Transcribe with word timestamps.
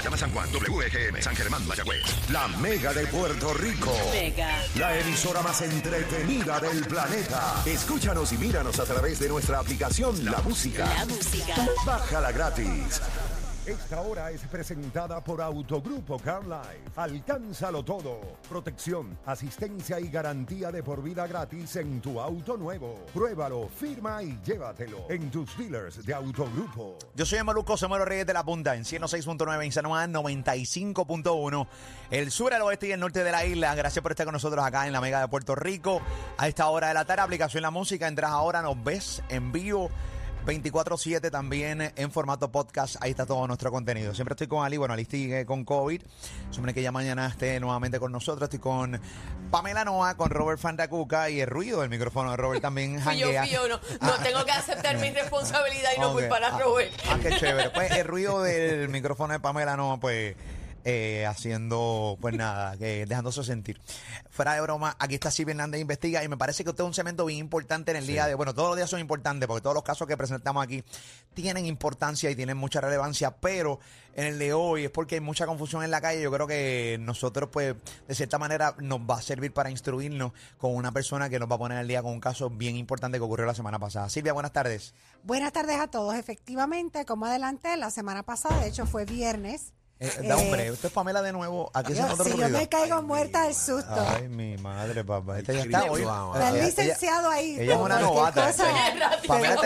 Llama 0.00 0.16
San 0.16 0.30
Juan, 0.30 0.48
WGM, 0.52 1.20
San 1.20 1.34
Germán, 1.34 1.66
Mayagüez. 1.66 2.30
La 2.30 2.46
Mega 2.46 2.94
de 2.94 3.04
Puerto 3.08 3.52
Rico. 3.52 3.92
Mega. 4.12 4.48
La 4.76 4.96
emisora 4.96 5.42
más 5.42 5.60
entretenida 5.60 6.60
del 6.60 6.86
planeta. 6.86 7.60
Escúchanos 7.66 8.32
y 8.32 8.38
míranos 8.38 8.78
a 8.78 8.84
través 8.84 9.18
de 9.18 9.28
nuestra 9.28 9.58
aplicación 9.58 10.24
La 10.24 10.40
Música. 10.42 10.86
La 10.86 11.04
música. 11.04 11.54
Bájala 11.84 12.30
gratis. 12.30 13.00
Esta 13.68 14.00
hora 14.00 14.30
es 14.30 14.40
presentada 14.46 15.22
por 15.22 15.42
Autogrupo 15.42 16.18
Car 16.18 16.42
Life. 16.46 16.90
Alcánzalo 16.96 17.84
todo. 17.84 18.38
Protección, 18.48 19.18
asistencia 19.26 20.00
y 20.00 20.08
garantía 20.08 20.72
de 20.72 20.82
por 20.82 21.02
vida 21.02 21.26
gratis 21.26 21.76
en 21.76 22.00
tu 22.00 22.18
auto 22.18 22.56
nuevo. 22.56 23.04
Pruébalo, 23.12 23.68
firma 23.68 24.22
y 24.22 24.40
llévatelo 24.42 25.04
en 25.10 25.30
tus 25.30 25.58
dealers 25.58 26.02
de 26.06 26.14
Autogrupo. 26.14 26.96
Yo 27.14 27.26
soy 27.26 27.42
Maluco 27.42 27.76
Somero 27.76 28.06
Reyes 28.06 28.26
de 28.26 28.32
la 28.32 28.42
Punta 28.42 28.74
en 28.74 28.84
106.9 28.84 29.62
en 29.62 29.72
San 29.72 29.84
Juan, 29.84 30.14
95.1 30.14 31.66
el 32.10 32.30
sur, 32.30 32.54
el 32.54 32.62
oeste 32.62 32.88
y 32.88 32.92
el 32.92 33.00
norte 33.00 33.22
de 33.22 33.30
la 33.30 33.44
isla. 33.44 33.74
Gracias 33.74 34.02
por 34.02 34.12
estar 34.12 34.24
con 34.24 34.32
nosotros 34.32 34.64
acá 34.64 34.86
en 34.86 34.94
la 34.94 35.02
Mega 35.02 35.20
de 35.20 35.28
Puerto 35.28 35.54
Rico. 35.54 36.00
A 36.38 36.48
esta 36.48 36.68
hora 36.68 36.88
de 36.88 36.94
la 36.94 37.04
tarde, 37.04 37.20
aplicación 37.20 37.60
La 37.60 37.70
Música, 37.70 38.08
entras 38.08 38.30
ahora, 38.30 38.62
nos 38.62 38.82
ves 38.82 39.22
en 39.28 39.52
vivo. 39.52 39.90
24-7 40.48 41.30
también 41.30 41.92
en 41.94 42.10
formato 42.10 42.50
podcast, 42.50 42.96
ahí 43.00 43.10
está 43.10 43.26
todo 43.26 43.46
nuestro 43.46 43.70
contenido. 43.70 44.14
Siempre 44.14 44.32
estoy 44.32 44.46
con 44.46 44.64
Ali, 44.64 44.78
bueno, 44.78 44.94
Ali 44.94 45.04
sigue 45.04 45.44
con 45.44 45.66
COVID, 45.66 46.00
supone 46.50 46.72
que 46.72 46.80
ya 46.80 46.90
mañana 46.90 47.26
esté 47.26 47.60
nuevamente 47.60 48.00
con 48.00 48.10
nosotros, 48.12 48.44
estoy 48.44 48.58
con 48.58 48.98
Pamela 49.50 49.84
Noa, 49.84 50.16
con 50.16 50.30
Robert 50.30 50.58
Fandacuca 50.58 51.28
y 51.28 51.42
el 51.42 51.48
ruido 51.48 51.82
del 51.82 51.90
micrófono 51.90 52.30
de 52.30 52.38
Robert 52.38 52.62
también 52.62 52.98
Fui 53.02 53.18
yo, 53.18 53.28
fui 53.28 53.50
yo, 53.50 53.68
no, 53.68 53.78
no 54.00 54.12
tengo 54.22 54.42
que 54.46 54.52
aceptar 54.52 54.96
mi 54.96 55.10
responsabilidad 55.14 55.90
y 55.94 56.00
no 56.00 56.14
culpar 56.14 56.42
a 56.42 56.58
Robert. 56.58 56.92
Ah, 57.10 57.18
qué 57.22 57.36
chévere. 57.36 57.68
Pues 57.68 57.90
el 57.90 58.06
ruido 58.06 58.42
del 58.42 58.88
micrófono 58.88 59.34
de 59.34 59.40
Pamela 59.40 59.76
no, 59.76 60.00
pues 60.00 60.34
eh, 60.90 61.26
haciendo, 61.26 62.16
pues 62.18 62.34
nada, 62.38 62.74
que 62.78 63.04
dejándose 63.04 63.44
sentir. 63.44 63.78
Fuera 64.30 64.54
de 64.54 64.62
broma, 64.62 64.96
aquí 64.98 65.16
está 65.16 65.30
Silvia 65.30 65.52
Hernández 65.52 65.82
Investiga 65.82 66.24
y 66.24 66.28
me 66.28 66.38
parece 66.38 66.64
que 66.64 66.70
usted 66.70 66.82
es 66.82 66.88
un 66.88 66.94
segmento 66.94 67.26
bien 67.26 67.40
importante 67.40 67.90
en 67.90 67.98
el 67.98 68.06
día 68.06 68.26
de, 68.26 68.34
bueno, 68.34 68.54
todos 68.54 68.70
los 68.70 68.76
días 68.78 68.88
son 68.88 68.98
importantes 68.98 69.46
porque 69.46 69.60
todos 69.60 69.74
los 69.74 69.84
casos 69.84 70.08
que 70.08 70.16
presentamos 70.16 70.64
aquí 70.64 70.82
tienen 71.34 71.66
importancia 71.66 72.30
y 72.30 72.36
tienen 72.36 72.56
mucha 72.56 72.80
relevancia, 72.80 73.32
pero 73.32 73.80
en 74.14 74.24
el 74.24 74.38
de 74.38 74.54
hoy 74.54 74.84
es 74.84 74.90
porque 74.90 75.16
hay 75.16 75.20
mucha 75.20 75.44
confusión 75.44 75.84
en 75.84 75.90
la 75.90 76.00
calle. 76.00 76.22
Yo 76.22 76.32
creo 76.32 76.46
que 76.46 76.96
nosotros, 77.00 77.50
pues, 77.52 77.76
de 78.06 78.14
cierta 78.14 78.38
manera 78.38 78.74
nos 78.78 79.00
va 79.00 79.18
a 79.18 79.22
servir 79.22 79.52
para 79.52 79.70
instruirnos 79.70 80.32
con 80.56 80.74
una 80.74 80.90
persona 80.90 81.28
que 81.28 81.38
nos 81.38 81.50
va 81.50 81.56
a 81.56 81.58
poner 81.58 81.76
al 81.76 81.86
día 81.86 82.02
con 82.02 82.12
un 82.12 82.20
caso 82.20 82.48
bien 82.48 82.76
importante 82.76 83.18
que 83.18 83.24
ocurrió 83.24 83.44
la 83.44 83.54
semana 83.54 83.78
pasada. 83.78 84.08
Silvia, 84.08 84.32
buenas 84.32 84.52
tardes. 84.52 84.94
Buenas 85.22 85.52
tardes 85.52 85.78
a 85.78 85.88
todos. 85.88 86.14
Efectivamente, 86.14 87.04
como 87.04 87.26
adelanté, 87.26 87.76
la 87.76 87.90
semana 87.90 88.22
pasada, 88.22 88.58
de 88.60 88.68
hecho 88.68 88.86
fue 88.86 89.04
viernes. 89.04 89.74
Eh, 90.00 90.12
da, 90.28 90.34
Eh, 90.36 90.44
hombre, 90.44 90.70
usted 90.70 90.86
es 90.86 90.92
Pamela 90.92 91.22
de 91.22 91.32
nuevo. 91.32 91.70
Aquí 91.74 91.92
Yo- 91.94 92.06
otro 92.06 92.22
si 92.24 92.30
yo 92.30 92.36
ruido. 92.36 92.56
me 92.58 92.68
caigo 92.68 93.02
muerta 93.02 93.42
del 93.44 93.54
susto. 93.54 93.92
Ay, 94.16 94.28
mi 94.28 94.56
madre, 94.58 95.02
papá. 95.04 95.38
Esta 95.40 95.52
ya 95.54 95.62
está 95.62 95.84
hoy. 95.90 96.02
Está 96.02 96.48
el 96.50 96.64
licenciado 96.64 97.30
ahí. 97.30 97.56
Ella 97.58 97.74
es 97.74 97.80
una 97.80 97.98
novata. 97.98 98.52
Pamela 99.26 99.56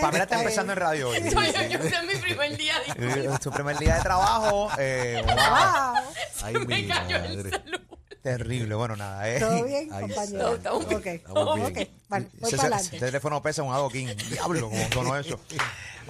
Pamela 0.00 0.24
está 0.24 0.38
empezando 0.40 0.72
en 0.72 0.78
radio 0.78 1.08
hoy. 1.10 1.20
Yo, 1.22 1.30
yo, 1.30 1.40
yo, 1.40 1.78
este 1.78 1.88
es 1.96 2.04
mi 2.06 2.20
primer 2.20 2.56
día. 2.56 2.74
Eh, 2.96 3.30
Es 3.32 3.42
su 3.42 3.50
primer 3.52 3.78
día 3.78 3.96
de 3.96 4.00
trabajo. 4.02 4.68
eh, 4.78 5.22
wow. 5.24 6.02
Ay, 6.42 6.52
Se 6.54 6.58
me 6.58 6.64
mi 6.66 6.88
cayó 6.88 7.16
el 7.16 7.22
madre. 7.36 7.50
celular. 7.50 7.80
Terrible. 8.36 8.74
Bueno, 8.74 8.96
nada. 8.96 9.28
Eh. 9.28 9.38
¿Todo 9.40 9.64
bien, 9.64 9.92
Ahí 9.92 10.02
compañero? 10.02 10.54
está. 10.54 10.70
Estamos 10.70 10.86
bien. 10.88 10.98
Ok, 11.00 11.06
Estamos 11.06 11.54
bien. 11.56 11.66
ok. 11.66 11.88
Vale, 12.08 12.28
voy 12.40 12.48
Ese, 12.48 12.56
para 12.56 12.68
ese 12.68 12.76
adelante. 12.76 12.98
teléfono 12.98 13.42
pesa 13.42 13.62
un 13.62 13.72
adoquín. 13.72 14.16
Diablo, 14.30 14.68
como 14.70 14.88
sonó 14.92 15.16
eso. 15.16 15.38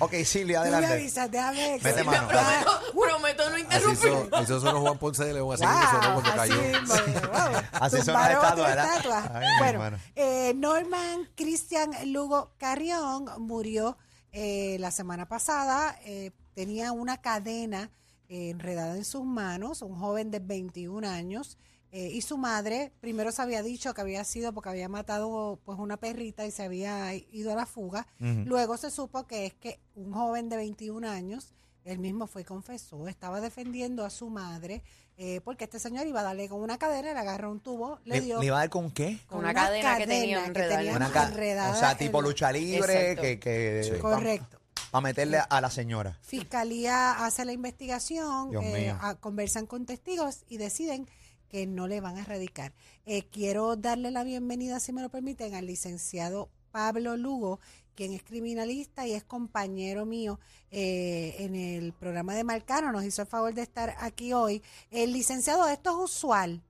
Ok, 0.01 0.15
Silvia, 0.25 0.59
Tú 0.63 0.69
me 0.69 0.75
adelante. 0.77 0.95
avisas, 0.95 1.31
déjame. 1.31 1.81
Mete 1.83 2.05
mano. 2.05 2.29
Prometo, 2.29 2.93
prometo 2.93 3.51
no 3.51 3.57
Así 3.57 3.63
interrumpir. 3.63 4.09
hizo, 4.09 4.43
hizo 4.43 4.61
sonó 4.61 4.81
Juan 4.81 4.99
Ponce 4.99 5.25
de 5.25 5.35
León, 5.35 5.53
así 5.55 5.67
mismo 5.67 5.83
sonó 5.91 6.13
Wow, 6.15 6.23
cuando 6.23 6.43
así 6.43 6.51
cayó. 6.53 6.63
mismo, 6.63 6.95
wow. 7.33 7.63
Así 7.73 7.97
son 7.97 8.07
Tumbaron 8.07 8.15
las 8.15 8.43
estatuas, 8.45 8.53
otra 8.53 8.67
¿verdad? 8.69 8.97
estatua. 8.97 9.31
Ay, 9.35 9.47
mi 9.47 9.59
bueno, 9.59 9.85
hermano. 9.85 9.99
eh, 10.15 10.53
Norman 10.55 11.29
Christian 11.35 11.91
Lugo 12.13 12.53
Carrión 12.59 13.25
murió 13.39 13.99
eh, 14.31 14.77
la 14.79 14.93
semana 14.93 15.27
pasada. 15.27 15.99
eh, 16.05 16.31
tenía 16.55 16.93
una 16.93 17.21
cadena 17.21 17.91
eh, 18.29 18.51
enredada 18.51 18.95
en 18.97 19.05
sus 19.05 19.25
manos, 19.25 19.83
un 19.83 19.99
joven 19.99 20.31
de 20.31 20.39
21 20.39 21.09
años. 21.09 21.59
Eh, 21.91 22.11
y 22.13 22.21
su 22.23 22.37
madre 22.37 22.93
primero 23.01 23.33
se 23.33 23.41
había 23.43 23.63
dicho 23.63 23.95
que 23.95 24.01
había 24.01 24.23
sido 24.25 24.53
porque 24.53 24.69
había 24.71 24.89
matado 24.89 25.59
pues 25.65 25.79
una 25.79 25.97
perrita 25.97 26.45
y 26.47 26.51
se 26.51 26.63
había 26.63 27.15
ido 27.15 27.53
a 27.53 27.57
la 27.57 27.67
fuga. 27.67 28.07
Luego 28.19 28.77
se 28.77 28.91
supo 28.91 29.27
que 29.27 29.47
es 29.47 29.55
que 29.55 29.81
un 29.95 30.13
joven 30.13 30.49
de 30.49 30.57
21 30.57 31.09
años, 31.09 31.55
él 31.85 31.99
mismo 31.99 32.27
fue 32.27 32.43
y 32.43 32.45
confesó, 32.45 33.09
estaba 33.09 33.41
defendiendo 33.41 34.05
a 34.05 34.11
su 34.11 34.29
madre 34.29 34.83
eh, 35.17 35.41
porque 35.43 35.65
este 35.65 35.79
señor 35.81 36.07
iba 36.07 36.21
a 36.21 36.23
darle 36.25 36.49
con 36.49 36.61
una 36.61 36.79
cadena, 36.79 37.13
le 37.15 37.19
agarró 37.19 37.51
un 37.51 37.61
tubo, 37.61 37.99
le 38.05 38.17
¿Le, 38.17 38.21
dio 38.21 38.39
le 38.39 38.47
iba 38.47 38.57
a 38.57 38.61
dar 38.61 38.69
con 38.71 38.91
qué? 38.93 39.19
Con 39.27 39.39
una 39.41 39.53
cadena 39.55 39.97
que 39.97 40.07
tenía 40.07 40.45
enredada. 40.45 40.77
tenía 40.77 40.95
Una 40.97 41.11
ca- 41.11 41.27
enredada 41.29 41.73
o 41.75 41.77
sea, 41.79 41.97
tipo 41.97 42.21
lucha 42.23 42.53
libre, 42.53 43.13
Exacto. 43.13 43.23
que, 43.23 43.41
que 43.41 43.99
Correcto. 44.01 44.59
Para 44.93 45.03
meterle 45.03 45.39
a 45.51 45.61
la 45.61 45.71
señora. 45.71 46.19
Fiscalía 46.23 47.25
hace 47.25 47.45
la 47.45 47.53
investigación, 47.53 48.51
eh, 48.63 48.95
a- 49.01 49.17
conversan 49.17 49.67
con 49.67 49.87
testigos 49.87 50.45
y 50.49 50.57
deciden 50.59 51.09
que 51.49 51.67
no 51.67 51.89
le 51.89 52.01
van 52.01 52.17
a 52.17 52.23
erradicar. 52.23 52.73
Eh, 53.07 53.25
quiero 53.31 53.77
darle 53.77 54.11
la 54.11 54.25
bienvenida, 54.25 54.81
si 54.81 54.93
me 54.93 55.03
lo 55.03 55.09
permiten, 55.09 55.55
al 55.55 55.67
licenciado 55.67 56.51
Pablo 56.71 57.17
Lugo, 57.17 57.61
quien 57.95 58.13
es 58.13 58.23
criminalista 58.23 59.07
y 59.07 59.13
es 59.13 59.25
compañero 59.25 60.07
mío 60.07 60.39
eh, 60.71 61.35
en 61.39 61.55
el 61.55 61.93
programa 61.93 62.35
de 62.35 62.45
Marcano. 62.45 62.93
Nos 62.93 63.05
hizo 63.05 63.23
el 63.23 63.29
favor 63.29 63.55
de 63.55 63.63
estar 63.63 63.97
aquí 63.99 64.33
hoy. 64.33 64.63
El 64.91 65.13
licenciado, 65.13 65.67
esto 65.69 65.91
es 65.91 66.13
usual. 66.13 66.63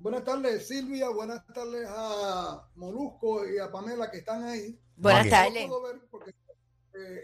Buenas 0.00 0.24
tardes, 0.24 0.68
Silvia. 0.68 1.08
Buenas 1.08 1.44
tardes 1.46 1.88
a 1.90 2.68
Molusco 2.76 3.48
y 3.48 3.58
a 3.58 3.70
Pamela 3.70 4.10
que 4.10 4.18
están 4.18 4.44
ahí. 4.44 4.78
Buenas 4.96 5.28
tardes. 5.28 5.62
No 5.62 5.68
puedo 5.68 5.82
ver 5.82 6.00
porque 6.00 6.07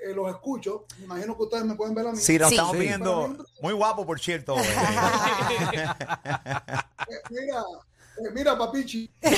eh, 0.04 0.12
los 0.14 0.28
escucho. 0.30 0.86
Me 0.98 1.04
imagino 1.04 1.36
que 1.36 1.42
ustedes 1.44 1.64
me 1.64 1.74
pueden 1.74 1.94
ver 1.94 2.06
a 2.08 2.12
mí. 2.12 2.18
Sí, 2.18 2.38
nos 2.38 2.48
Sí. 2.48 2.54
estamos 2.54 2.72
Sí. 2.76 2.78
viendo. 2.80 3.36
Muy 3.60 3.72
guapo, 3.74 4.04
por 4.06 4.18
cierto. 4.20 4.56
eh. 4.58 4.62
Eh, 7.08 7.20
mira, 7.30 7.60
eh, 8.18 8.30
mira, 8.32 8.56
papichi. 8.58 9.10
eh, 9.22 9.36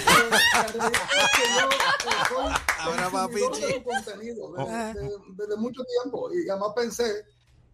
yo, 2.30 2.38
Ahora, 2.80 3.10
papichi. 3.10 3.60
de 3.62 3.74
su 3.74 3.84
contenido 3.84 4.52
desde, 4.56 4.94
desde- 5.00 5.16
desde 5.36 5.56
mucho 5.56 5.82
tiempo 5.84 6.30
y 6.32 6.48
además 6.48 6.70
pensé 6.76 7.24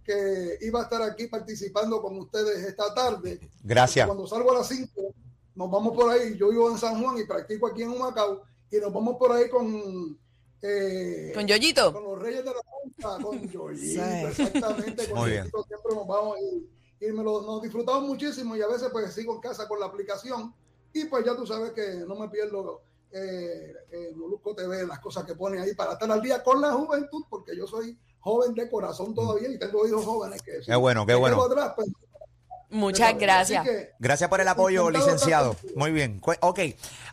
que 0.05 0.59
iba 0.63 0.81
a 0.81 0.83
estar 0.85 1.03
aquí 1.03 1.27
participando 1.29 2.01
con 2.03 2.19
ustedes 2.19 2.65
esta 2.67 2.93
tarde. 2.95 3.41
Gracias. 3.63 4.07
Cuando 4.07 4.27
salgo 4.27 4.51
a 4.53 4.59
las 4.59 4.69
5, 4.69 5.15
nos 5.55 5.71
vamos 5.71 5.95
por 5.95 6.11
ahí. 6.11 6.37
Yo 6.37 6.49
vivo 6.51 6.71
en 6.71 6.79
San 6.79 7.01
Juan 7.03 7.19
y 7.19 7.25
practico 7.25 7.67
aquí 7.69 7.83
en 7.83 7.91
Humacao. 7.91 8.43
Y 8.71 8.79
nos 8.79 8.93
vamos 8.93 9.17
por 9.19 9.33
ahí 9.33 9.49
con. 9.49 10.19
Eh, 10.63 11.33
Con 11.35 11.47
Yoyito. 11.47 11.93
Con 11.93 12.05
los 12.05 12.19
Reyes 12.21 12.45
de 12.45 12.51
la 12.51 12.61
Punta, 12.63 13.23
con 13.25 13.41
Yoyito, 13.51 14.03
Sí. 14.05 14.41
exactamente. 14.43 15.09
Con 15.09 15.19
Muy 15.21 15.31
bien. 15.31 15.45
Siempre 15.45 15.95
nos 15.95 16.07
vamos 16.07 16.39
y, 16.41 17.07
y 17.07 17.13
me 17.13 17.23
lo, 17.25 17.43
nos 17.43 17.63
disfrutamos 17.63 18.05
muchísimo. 18.05 18.57
Y 18.57 18.63
a 18.63 18.69
veces, 18.69 18.89
pues 18.93 19.13
sigo 19.13 19.35
en 19.35 19.41
casa 19.41 19.67
con 19.69 19.81
la 19.81 19.87
aplicación. 19.87 20.55
Y 20.93 21.07
pues 21.07 21.25
ya 21.25 21.35
tú 21.37 21.47
sabes 21.47 21.73
que 21.73 22.05
no 22.07 22.15
me 22.17 22.29
pierdo. 22.29 22.83
Eh, 23.15 23.75
eh, 23.91 24.13
Molusco 24.17 24.55
TV, 24.55 24.87
las 24.87 24.99
cosas 24.99 25.25
que 25.25 25.35
pone 25.35 25.61
ahí 25.61 25.75
para 25.75 25.93
estar 25.93 26.11
al 26.11 26.23
día 26.23 26.43
con 26.43 26.63
la 26.63 26.73
juventud, 26.73 27.23
porque 27.29 27.55
yo 27.55 27.67
soy 27.67 27.99
joven 28.21 28.55
de 28.55 28.71
corazón 28.71 29.15
todavía 29.15 29.51
y 29.51 29.59
tengo 29.59 29.87
hijos 29.87 30.03
jóvenes 30.07 30.41
que 30.41 30.61
Qué 30.65 30.75
bueno, 30.77 31.05
qué 31.05 31.15
bueno. 31.15 31.43
atrás, 31.43 31.75
pues, 31.77 31.89
Muchas 32.73 33.17
gracias. 33.19 33.65
que, 33.65 33.91
Gracias 33.99 34.29
por 34.29 34.41
el 34.41 34.49
apoyo, 34.49 34.91
licenciado. 34.91 35.57
Muy 35.77 35.93
bien. 35.93 36.21
Ok. 36.41 36.61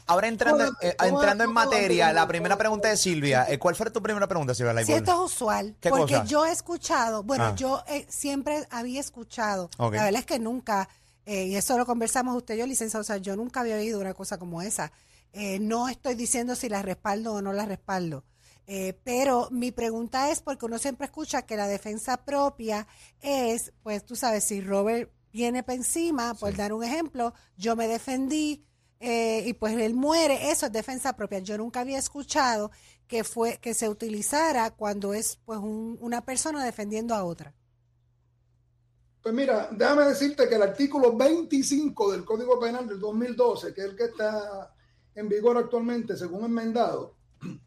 Ahora 0.07 0.27
entrando, 0.27 0.65
eh, 0.81 0.95
entrando 1.05 1.43
en 1.43 1.51
materia, 1.53 2.11
la 2.13 2.27
primera 2.27 2.57
pregunta 2.57 2.87
de 2.87 2.97
Silvia. 2.97 3.45
eh, 3.47 3.59
¿Cuál 3.59 3.75
fue 3.75 3.91
tu 3.91 4.01
primera 4.01 4.25
pregunta, 4.27 4.55
Silvia? 4.55 4.83
Si 4.83 4.93
esto 4.93 5.11
es 5.25 5.31
usual, 5.33 5.75
¿Qué 5.79 5.89
porque 5.89 6.13
cosa? 6.15 6.25
yo 6.25 6.45
he 6.45 6.51
escuchado, 6.51 7.21
bueno, 7.23 7.43
Ah. 7.45 7.55
yo 7.55 7.83
eh, 7.87 8.05
siempre 8.09 8.65
había 8.71 8.99
escuchado, 8.99 9.69
la 9.77 9.89
verdad 9.89 10.15
es 10.15 10.25
que 10.25 10.39
nunca, 10.39 10.89
eh, 11.25 11.45
y 11.45 11.55
eso 11.55 11.77
lo 11.77 11.85
conversamos 11.85 12.35
usted 12.35 12.55
y 12.55 12.57
yo, 12.59 12.65
licenciado, 12.65 13.01
o 13.01 13.05
sea, 13.05 13.17
yo 13.17 13.35
nunca 13.35 13.59
había 13.59 13.75
oído 13.75 13.99
una 13.99 14.13
cosa 14.15 14.37
como 14.39 14.61
esa. 14.63 14.91
Eh, 15.31 15.59
no 15.59 15.89
estoy 15.89 16.15
diciendo 16.15 16.55
si 16.55 16.69
la 16.69 16.81
respaldo 16.81 17.33
o 17.35 17.41
no 17.41 17.53
la 17.53 17.65
respaldo. 17.65 18.23
Eh, 18.65 18.99
pero 19.03 19.47
mi 19.51 19.71
pregunta 19.71 20.31
es, 20.31 20.41
porque 20.41 20.65
uno 20.65 20.77
siempre 20.79 21.05
escucha 21.05 21.43
que 21.43 21.55
la 21.55 21.67
defensa 21.67 22.17
propia 22.17 22.87
es, 23.21 23.73
pues 23.83 24.05
tú 24.05 24.15
sabes, 24.15 24.43
si 24.43 24.61
Robert 24.61 25.11
viene 25.31 25.63
para 25.63 25.75
encima, 25.77 26.33
por 26.35 26.55
dar 26.55 26.73
un 26.73 26.83
ejemplo, 26.83 27.33
yo 27.57 27.75
me 27.75 27.87
defendí 27.87 28.65
eh, 28.99 29.43
y 29.47 29.53
pues 29.53 29.77
él 29.77 29.93
muere, 29.93 30.51
eso 30.51 30.65
es 30.65 30.71
defensa 30.73 31.15
propia. 31.15 31.39
Yo 31.39 31.57
nunca 31.57 31.79
había 31.81 31.97
escuchado 31.97 32.71
que 33.07 33.23
fue 33.23 33.57
que 33.59 33.73
se 33.73 33.87
utilizara 33.89 34.71
cuando 34.71 35.13
es 35.13 35.37
pues 35.45 35.59
un- 35.59 35.97
una 36.01 36.21
persona 36.25 36.63
defendiendo 36.65 37.15
a 37.15 37.23
otra. 37.23 37.53
Pues 39.21 39.35
mira, 39.35 39.69
déjame 39.71 40.05
decirte 40.05 40.47
que 40.47 40.55
el 40.55 40.61
artículo 40.63 41.15
25 41.15 42.11
del 42.11 42.23
Código 42.23 42.59
Penal 42.59 42.87
del 42.87 42.99
2012, 42.99 43.73
que 43.73 43.81
es 43.81 43.87
el 43.87 43.95
que 43.95 44.05
está 44.05 44.73
en 45.15 45.27
vigor 45.27 45.57
actualmente, 45.57 46.15
según 46.15 46.45
enmendado, 46.45 47.17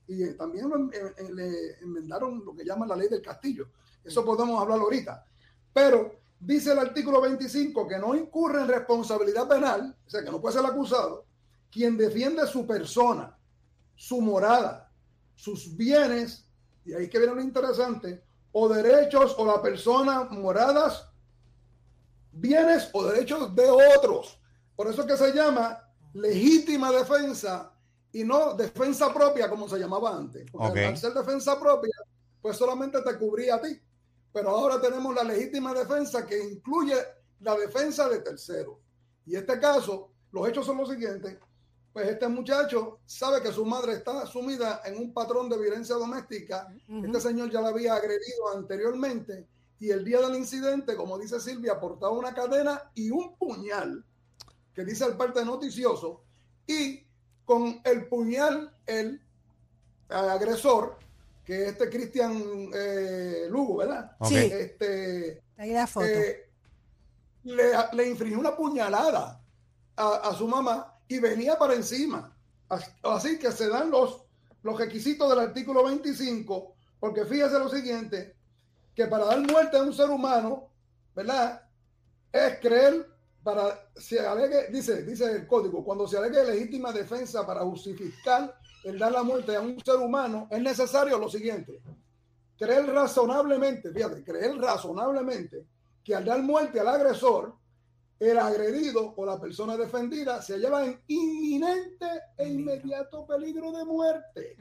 y 0.07 0.23
eh, 0.23 0.35
también 0.35 0.69
lo 0.69 0.77
en- 0.77 0.91
eh, 0.95 1.33
le 1.33 1.79
enmendaron 1.83 2.43
lo 2.45 2.55
que 2.55 2.65
llaman 2.65 2.89
la 2.89 2.97
ley 2.97 3.09
del 3.09 3.21
castillo. 3.23 3.69
Eso 4.03 4.25
podemos 4.25 4.61
hablar 4.61 4.79
ahorita. 4.81 5.27
Pero 5.73 6.22
dice 6.45 6.73
el 6.73 6.79
artículo 6.79 7.21
25 7.21 7.87
que 7.87 7.99
no 7.99 8.15
incurre 8.15 8.63
en 8.63 8.69
responsabilidad 8.69 9.49
penal, 9.49 9.97
o 10.07 10.11
sea, 10.11 10.25
que 10.25 10.31
no 10.31 10.41
puede 10.41 10.57
ser 10.57 10.67
acusado, 10.67 11.25
quien 11.71 11.97
defiende 11.97 12.47
su 12.47 12.67
persona, 12.67 13.37
su 13.95 14.21
morada, 14.21 14.91
sus 15.35 15.77
bienes, 15.77 16.45
y 16.85 16.93
ahí 16.95 17.09
que 17.09 17.19
viene 17.19 17.35
lo 17.35 17.41
interesante, 17.41 18.23
o 18.51 18.69
derechos 18.69 19.35
o 19.39 19.47
la 19.47 19.63
persona, 19.63 20.25
moradas, 20.25 21.09
bienes 22.33 22.91
o 22.93 23.05
derechos 23.05 23.55
de 23.55 23.71
otros. 23.97 24.39
Por 24.75 24.89
eso 24.89 25.03
es 25.03 25.07
que 25.07 25.17
se 25.17 25.33
llama 25.33 25.79
legítima 26.15 26.91
defensa 26.91 27.73
y 28.13 28.25
no 28.25 28.55
defensa 28.55 29.13
propia 29.15 29.49
como 29.49 29.69
se 29.69 29.79
llamaba 29.79 30.17
antes. 30.17 30.51
Porque 30.51 30.81
Ok. 30.81 30.89
al 30.89 30.97
ser 30.99 31.15
defensa 31.15 31.59
propia, 31.59 31.95
pues 32.43 32.57
solamente 32.57 33.01
te 33.01 33.17
cubría 33.17 33.55
a 33.55 33.61
ti. 33.61 33.81
Pero 34.33 34.51
ahora 34.51 34.81
tenemos 34.81 35.15
la 35.15 35.25
legítima 35.25 35.75
defensa 35.75 36.27
que 36.27 36.43
incluye 36.43 36.97
la 37.41 37.57
defensa 37.57 38.09
de 38.09 38.21
terceros. 38.21 38.79
Y 39.27 39.37
este 39.37 39.59
caso, 39.61 40.11
los 40.33 40.49
hechos 40.49 40.67
son 40.67 40.79
los 40.79 40.89
siguientes. 40.89 41.37
Pues 41.93 42.09
este 42.09 42.27
muchacho 42.29 43.01
sabe 43.05 43.43
que 43.43 43.53
su 43.53 43.67
madre 43.67 43.95
está 43.95 44.27
sumida 44.27 44.81
en 44.85 44.97
un 44.97 45.13
patrón 45.13 45.51
de 45.51 45.59
violencia 45.59 45.95
doméstica. 45.97 46.75
Este 46.89 47.21
señor 47.21 47.51
ya 47.51 47.61
la 47.61 47.69
había 47.69 47.95
agredido 47.95 48.49
anteriormente 48.55 49.47
y 49.83 49.91
el 49.91 50.05
día 50.05 50.21
del 50.21 50.37
incidente, 50.37 50.95
como 50.95 51.19
dice 51.19 51.41
Silvia, 51.41 51.81
portaba 51.81 52.13
una 52.13 52.33
cadena 52.33 52.89
y 52.95 53.11
un 53.11 53.37
puñal, 53.37 54.05
que 54.73 54.85
dice 54.85 55.05
el 55.05 55.17
parte 55.17 55.45
noticioso, 55.45 56.23
y 56.69 57.05
con 57.45 57.81
el 57.83 58.07
puñal 58.07 58.73
el 58.87 59.21
agresor, 60.09 60.99
que 61.45 61.63
es 61.65 61.69
este 61.73 61.91
Cristian 61.91 62.71
eh, 62.75 63.47
Lugo, 63.51 63.79
¿verdad? 63.79 64.17
Sí. 64.29 64.37
Este, 64.37 65.43
Ahí 65.57 65.73
la 65.73 65.87
foto. 65.87 66.07
eh, 66.07 66.49
le, 67.45 67.73
le 67.93 68.09
infringió 68.09 68.39
una 68.39 68.57
puñalada 68.57 69.43
a, 69.97 70.09
a 70.17 70.35
su 70.35 70.47
mamá 70.47 70.99
y 71.09 71.19
venía 71.19 71.59
para 71.59 71.75
encima. 71.75 72.37
As- 72.69 72.95
Así 73.03 73.39
que 73.39 73.51
se 73.53 73.69
dan 73.69 73.91
los, 73.91 74.23
los 74.63 74.79
requisitos 74.79 75.29
del 75.29 75.41
artículo 75.41 75.85
25, 75.85 76.75
porque 77.01 77.25
fíjese 77.25 77.59
lo 77.59 77.69
siguiente, 77.69 78.37
que 78.95 79.07
para 79.07 79.25
dar 79.27 79.41
muerte 79.41 79.77
a 79.77 79.83
un 79.83 79.93
ser 79.93 80.09
humano, 80.11 80.69
¿verdad? 81.15 81.63
Es 82.31 82.59
creer 82.61 83.07
para, 83.43 83.91
se 83.97 84.21
alegue, 84.21 84.69
dice, 84.71 85.03
dice 85.03 85.31
el 85.33 85.47
código, 85.47 85.85
cuando 85.85 86.07
se 86.07 86.17
alegue 86.19 86.45
legítima 86.45 86.93
defensa 86.93 87.47
para 87.47 87.63
justificar 87.63 88.55
el 88.85 88.99
dar 88.99 89.13
la 89.13 89.23
muerte 89.23 89.57
a 89.57 89.61
un 89.61 89.81
ser 89.85 89.97
humano, 89.97 90.49
es 90.51 90.61
necesario 90.61 91.19
lo 91.19 91.29
siguiente, 91.29 91.81
creer 92.57 92.87
razonablemente, 92.87 93.93
fíjate, 93.93 94.23
creer 94.25 94.57
razonablemente 94.57 95.67
que 96.05 96.15
al 96.15 96.25
dar 96.25 96.43
muerte 96.43 96.81
al 96.81 96.89
agresor, 96.89 97.55
el 98.19 98.39
agredido 98.39 99.15
o 99.17 99.27
la 99.27 99.41
persona 99.41 99.77
defendida 99.77 100.41
se 100.41 100.55
hallaba 100.55 100.85
en 100.85 101.01
inminente 101.09 102.07
e 102.39 102.49
inmediato 102.49 103.27
peligro 103.27 103.73
de 103.73 103.85
muerte 103.85 104.57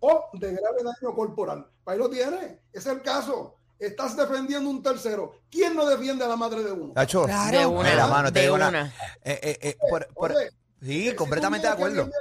o 0.00 0.24
de 0.32 0.52
grave 0.52 0.82
daño 0.82 1.14
corporal. 1.14 1.70
Ahí 1.86 1.98
lo 1.98 2.10
tiene, 2.10 2.62
es 2.72 2.86
el 2.86 3.00
caso. 3.02 3.59
Estás 3.80 4.14
defendiendo 4.16 4.68
un 4.68 4.82
tercero. 4.82 5.32
¿Quién 5.50 5.74
no 5.74 5.86
defiende 5.86 6.22
a 6.24 6.28
la 6.28 6.36
madre 6.36 6.62
de 6.62 6.70
uno? 6.72 6.92
Tacho, 6.92 7.24
Claro. 7.24 7.58
De 7.58 7.66
una. 7.66 7.90
Mira, 7.90 8.06
mano, 8.06 8.30
te 8.32 8.38
de 8.40 8.44
digo 8.44 8.54
una- 8.56 8.68
una. 8.68 8.86
eh, 9.24 9.40
eh, 9.42 9.58
eh, 9.62 9.76
por- 9.88 10.06
por- 10.14 10.32
Oye, 10.32 10.50
sí, 10.82 11.14
completamente 11.14 11.66
de 11.66 11.72
que 11.72 11.82
acuerdo. 11.82 12.04
dice, 12.04 12.16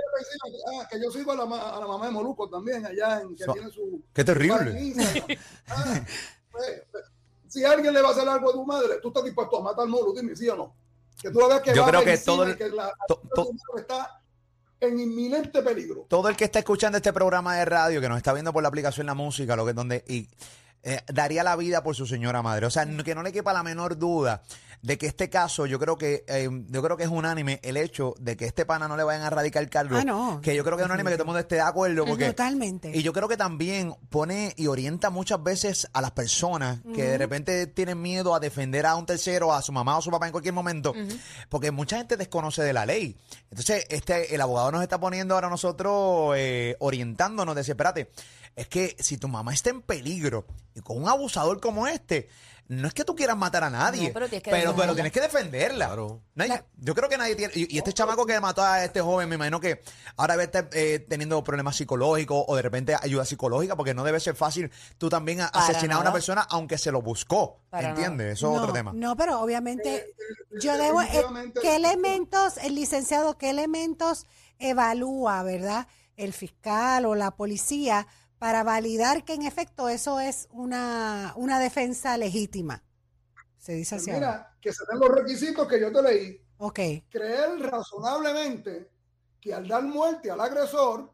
ah, 0.82 0.88
que 0.90 1.02
yo 1.04 1.12
sigo 1.12 1.34
a 1.34 1.36
la, 1.36 1.46
ma- 1.46 1.76
a 1.76 1.80
la 1.82 1.86
mamá 1.88 2.06
de 2.06 2.12
Moluco 2.14 2.50
también, 2.50 2.86
allá 2.86 3.22
en 3.22 3.36
que 3.36 3.44
So- 3.44 3.54
tiene 3.54 3.70
su. 3.72 4.02
Qué 4.14 4.24
terrible. 4.24 4.72
Ah, 5.68 6.00
pues, 6.52 6.82
si 7.48 7.64
alguien 7.66 7.94
le 7.94 8.02
va 8.02 8.10
a 8.10 8.12
hacer 8.12 8.28
algo 8.28 8.50
a 8.50 8.54
tu 8.54 8.66
madre, 8.66 8.96
tú 9.02 9.10
estás 9.10 9.24
dispuesto 9.26 9.58
a 9.58 9.62
matar 9.64 9.84
al 9.84 9.90
Molu, 9.90 10.14
dime 10.16 10.36
sí 10.36 10.48
o 10.50 10.56
no. 10.56 10.74
Que 11.22 11.30
tú 11.30 11.40
veas 11.46 11.62
que 11.62 11.76
Yo 11.76 11.82
va 11.84 11.90
creo 11.90 12.04
que 12.06 12.18
todo 12.20 12.44
el- 12.44 12.58
que 12.58 12.70
la, 12.70 12.94
to- 13.08 13.20
la- 13.24 13.30
to- 13.36 13.46
tu 13.46 13.54
madre 13.54 13.82
está 13.82 14.22
en 14.80 14.98
inminente 14.98 15.62
peligro. 15.62 16.06
todo 16.08 16.30
el 16.30 16.38
que 16.38 16.46
está 16.46 16.60
escuchando 16.60 16.98
este 16.98 17.12
programa 17.12 17.58
de 17.58 17.66
radio, 17.66 18.00
que 18.00 18.08
nos 18.08 18.16
está 18.18 18.32
viendo 18.32 18.54
por 18.54 18.64
la 18.64 18.70
aplicación 18.70 19.08
La 19.08 19.14
Música, 19.14 19.58
lo 19.58 19.66
que 19.66 19.72
es 19.72 19.76
donde 19.76 20.06
y 20.08 20.26
eh, 20.84 21.02
daría 21.08 21.44
la 21.44 21.56
vida 21.56 21.84
por 21.84 21.96
su 21.96 22.06
señora 22.06 22.42
madre. 22.42 22.66
O 22.66 22.70
sea, 22.70 22.88
que 23.04 23.16
no 23.16 23.24
le 23.24 23.32
quepa 23.32 23.54
la 23.54 23.64
menor 23.64 23.98
duda 23.98 24.42
de 24.82 24.98
que 24.98 25.08
este 25.08 25.30
caso, 25.30 25.66
yo 25.66 25.78
creo 25.78 25.98
que 25.98 26.24
eh, 26.28 26.50
yo 26.70 26.82
creo 26.82 26.96
que 26.96 27.04
es 27.04 27.10
unánime 27.10 27.60
el 27.64 27.76
hecho 27.76 28.16
de 28.20 28.38
que 28.38 28.46
este 28.46 28.66
pana 28.66 28.88
no 28.88 28.96
le 28.96 29.04
vayan 29.04 29.24
a 29.24 29.30
radicar 29.30 29.68
cargo. 29.70 29.98
Ah, 29.98 30.04
no. 30.04 30.40
Que 30.42 30.56
yo 30.56 30.64
creo 30.64 30.78
que 30.78 30.84
es 30.84 30.86
unánime 30.86 31.12
que 31.12 31.18
todo 31.18 31.24
el 31.24 31.28
mundo 31.28 31.40
esté 31.40 31.56
de 31.56 31.62
acuerdo. 31.62 32.06
Porque, 32.06 32.28
Totalmente. 32.28 32.92
Y 32.96 33.04
yo 33.04 33.12
creo 33.12 33.28
que 33.28 33.36
también 33.36 33.94
pone 34.10 34.54
y 34.56 34.68
orienta 34.68 35.10
muchas 35.10 35.44
veces 35.44 35.88
a 35.92 36.02
las 36.02 36.12
personas 36.12 36.80
que 36.96 37.04
de 37.04 37.18
repente 37.18 37.68
tienen 37.68 38.02
miedo 38.02 38.34
a 38.34 38.40
defender 38.40 38.86
a 38.86 38.96
un 38.96 39.06
tercero, 39.06 39.54
a 39.54 39.62
su 39.62 39.72
mamá 39.72 39.98
o 39.98 40.02
su 40.02 40.12
papá 40.12 40.28
en 40.28 40.32
cualquier 40.32 40.54
momento, 40.54 40.94
porque 41.50 41.72
mucha 41.72 41.98
gente 41.98 42.16
desconoce 42.16 42.62
de 42.64 42.74
la 42.74 42.86
ley. 42.86 43.18
Entonces, 43.50 43.86
este, 43.90 44.34
el 44.34 44.42
abogado 44.42 44.72
nos 44.72 44.82
está 44.82 45.00
poniendo 45.00 45.36
ahora 45.36 45.48
a 45.48 45.50
nosotros 45.50 46.36
eh, 46.38 46.76
orientándonos, 46.80 47.56
de 47.56 47.60
decir, 47.60 47.74
espérate, 47.74 48.12
es 48.56 48.68
que 48.68 48.96
si 49.00 49.18
tu 49.18 49.28
mamá 49.28 49.54
está 49.54 49.70
en 49.70 49.82
peligro 49.82 50.46
y 50.76 50.82
con 50.82 51.02
un 51.02 51.10
abusador 51.10 51.60
como 51.60 51.88
este, 51.88 52.30
no 52.70 52.88
es 52.88 52.94
que 52.94 53.04
tú 53.04 53.16
quieras 53.16 53.36
matar 53.36 53.64
a 53.64 53.70
nadie, 53.70 54.08
No, 54.08 54.14
pero 54.14 54.30
tienes 54.30 54.44
que 54.44 54.52
pero, 54.52 54.76
pero 54.76 54.94
defenderla. 54.94 54.94
tienes 54.96 55.12
que 55.12 55.22
defenderla. 55.22 55.86
Claro. 55.88 56.22
Yo 56.78 56.96
creo 56.96 57.10
que 57.10 57.18
nadie 57.18 57.36
tiene. 57.36 57.52
Y, 57.56 57.76
y 57.76 57.78
este 57.80 57.92
chamaco 57.94 58.26
que 58.28 58.40
mató 58.40 58.62
a 58.64 58.84
este 58.86 59.02
joven, 59.02 59.28
me 59.28 59.36
imagino 59.36 59.60
que 59.60 59.82
ahora 60.18 60.36
debe 60.36 60.44
estar 60.46 60.70
eh, 60.74 61.00
teniendo 61.10 61.44
problemas 61.44 61.76
psicológicos 61.76 62.44
o 62.48 62.56
de 62.56 62.62
repente 62.62 62.96
ayuda 63.02 63.26
psicológica, 63.26 63.76
porque 63.76 63.94
no 63.96 64.04
debe 64.04 64.20
ser 64.20 64.36
fácil 64.36 64.72
tú 65.00 65.10
también 65.10 65.42
a- 65.42 65.50
Para 65.52 65.66
asesinar 65.66 65.94
a 65.94 65.98
una 65.98 66.04
nada. 66.06 66.14
persona 66.14 66.42
aunque 66.50 66.78
se 66.78 66.92
lo 66.92 67.02
buscó. 67.02 67.60
Para 67.72 67.90
¿Entiendes? 67.90 68.34
Eso 68.34 68.48
es 68.52 68.54
no, 68.56 68.62
otro 68.62 68.72
tema. 68.74 68.92
No, 68.94 69.18
pero 69.18 69.42
obviamente 69.42 70.14
yo 70.62 70.76
eh, 70.76 70.78
debo... 70.78 71.02
eh, 71.02 71.06
definitivamente- 71.06 71.60
¿Qué 71.62 71.76
elementos, 71.76 72.58
el 72.58 72.76
licenciado, 72.76 73.38
qué 73.38 73.50
elementos 73.50 74.28
evalúa, 74.60 75.42
verdad, 75.44 75.88
el 76.18 76.34
fiscal 76.34 77.06
o 77.06 77.16
la 77.16 77.32
policía 77.32 78.06
para 78.40 78.64
validar 78.64 79.24
que 79.26 79.34
en 79.34 79.44
efecto 79.44 79.90
eso 79.90 80.20
es 80.20 80.48
una, 80.52 81.34
una 81.36 81.60
defensa 81.60 82.18
legítima? 82.18 82.84
Se 83.58 83.74
dice 83.74 83.96
Pues 83.98 84.04
así. 84.04 84.12
ahora. 84.12 84.28
mira, 84.28 84.58
que 84.62 84.74
se 84.74 84.84
den 84.90 85.00
los 85.00 85.10
requisitos 85.10 85.68
que 85.68 85.80
yo 85.80 85.92
te 85.92 86.02
leí. 86.02 86.42
Ok. 86.58 86.80
creer 87.10 87.58
razonablemente 87.60 88.90
que 89.40 89.54
al 89.54 89.68
dar 89.68 89.84
muerte 89.84 90.30
al 90.32 90.42
agresor, 90.42 91.12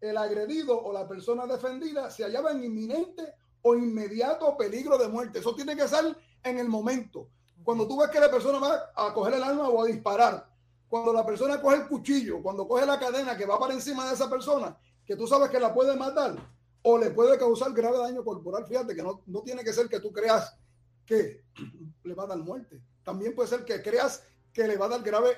el 0.00 0.16
agredido 0.16 0.80
o 0.82 0.92
la 0.92 1.06
persona 1.08 1.46
defendida 1.46 2.10
se 2.10 2.22
hallaba 2.24 2.52
en 2.52 2.64
inminente 2.64 3.34
o 3.62 3.74
inmediato 3.74 4.56
peligro 4.56 4.96
de 4.98 5.08
muerte. 5.08 5.40
Eso 5.40 5.54
tiene 5.54 5.76
que 5.76 5.88
ser 5.88 6.16
en 6.42 6.58
el 6.58 6.68
momento. 6.68 7.28
Cuando 7.64 7.86
tú 7.88 7.98
ves 7.98 8.10
que 8.10 8.20
la 8.20 8.30
persona 8.30 8.58
va 8.58 8.92
a 8.94 9.12
coger 9.12 9.34
el 9.34 9.42
arma 9.42 9.68
o 9.68 9.82
a 9.82 9.86
disparar, 9.86 10.48
cuando 10.88 11.12
la 11.12 11.26
persona 11.26 11.60
coge 11.60 11.76
el 11.76 11.88
cuchillo, 11.88 12.40
cuando 12.42 12.66
coge 12.68 12.86
la 12.86 12.98
cadena 12.98 13.36
que 13.36 13.44
va 13.46 13.58
para 13.58 13.74
encima 13.74 14.06
de 14.08 14.14
esa 14.14 14.30
persona, 14.30 14.78
que 15.06 15.16
tú 15.16 15.26
sabes 15.26 15.50
que 15.50 15.60
la 15.60 15.72
puede 15.72 15.96
matar 15.96 16.36
o 16.82 16.98
le 16.98 17.10
puede 17.10 17.38
causar 17.38 17.72
grave 17.72 17.98
daño 17.98 18.24
corporal, 18.24 18.66
fíjate 18.66 18.94
que 18.94 19.02
no, 19.02 19.22
no 19.26 19.42
tiene 19.42 19.64
que 19.64 19.72
ser 19.72 19.88
que 19.88 20.00
tú 20.00 20.12
creas 20.12 20.56
que 21.04 21.44
le 22.04 22.14
va 22.14 22.24
a 22.24 22.28
dar 22.28 22.38
muerte. 22.38 22.80
También 23.04 23.34
puede 23.34 23.48
ser 23.48 23.64
que 23.64 23.82
creas 23.82 24.22
que 24.52 24.66
le 24.66 24.76
va 24.76 24.86
a 24.86 24.90
dar 24.90 25.02
grave, 25.02 25.36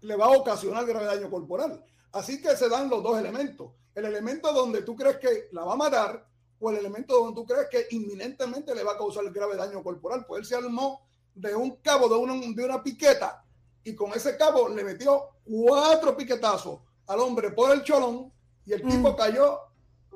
le 0.00 0.16
va 0.16 0.26
a 0.26 0.38
ocasionar 0.38 0.86
grave 0.86 1.06
daño 1.06 1.30
corporal. 1.30 1.84
Así 2.12 2.40
que 2.40 2.56
se 2.56 2.68
dan 2.68 2.88
los 2.88 3.02
dos 3.02 3.18
elementos. 3.18 3.72
El 3.94 4.04
elemento 4.04 4.52
donde 4.52 4.82
tú 4.82 4.94
crees 4.96 5.18
que 5.18 5.48
la 5.52 5.64
va 5.64 5.74
a 5.74 5.76
matar 5.76 6.26
o 6.60 6.70
el 6.70 6.76
elemento 6.76 7.16
donde 7.16 7.34
tú 7.34 7.46
crees 7.46 7.68
que 7.68 7.94
inminentemente 7.94 8.74
le 8.74 8.84
va 8.84 8.92
a 8.92 8.98
causar 8.98 9.28
grave 9.32 9.56
daño 9.56 9.82
corporal. 9.82 10.24
Pues 10.26 10.40
él 10.40 10.46
se 10.46 10.54
armó 10.54 11.02
de 11.34 11.54
un 11.54 11.76
cabo, 11.76 12.08
de 12.08 12.16
una, 12.16 12.34
de 12.34 12.64
una 12.64 12.82
piqueta 12.82 13.44
y 13.84 13.94
con 13.94 14.12
ese 14.12 14.36
cabo 14.36 14.68
le 14.68 14.84
metió 14.84 15.30
cuatro 15.44 16.16
piquetazos 16.16 16.80
al 17.06 17.20
hombre 17.20 17.50
por 17.50 17.72
el 17.72 17.82
cholón 17.82 18.32
y 18.66 18.72
el 18.72 18.82
tipo 18.82 19.16
cayó 19.16 19.58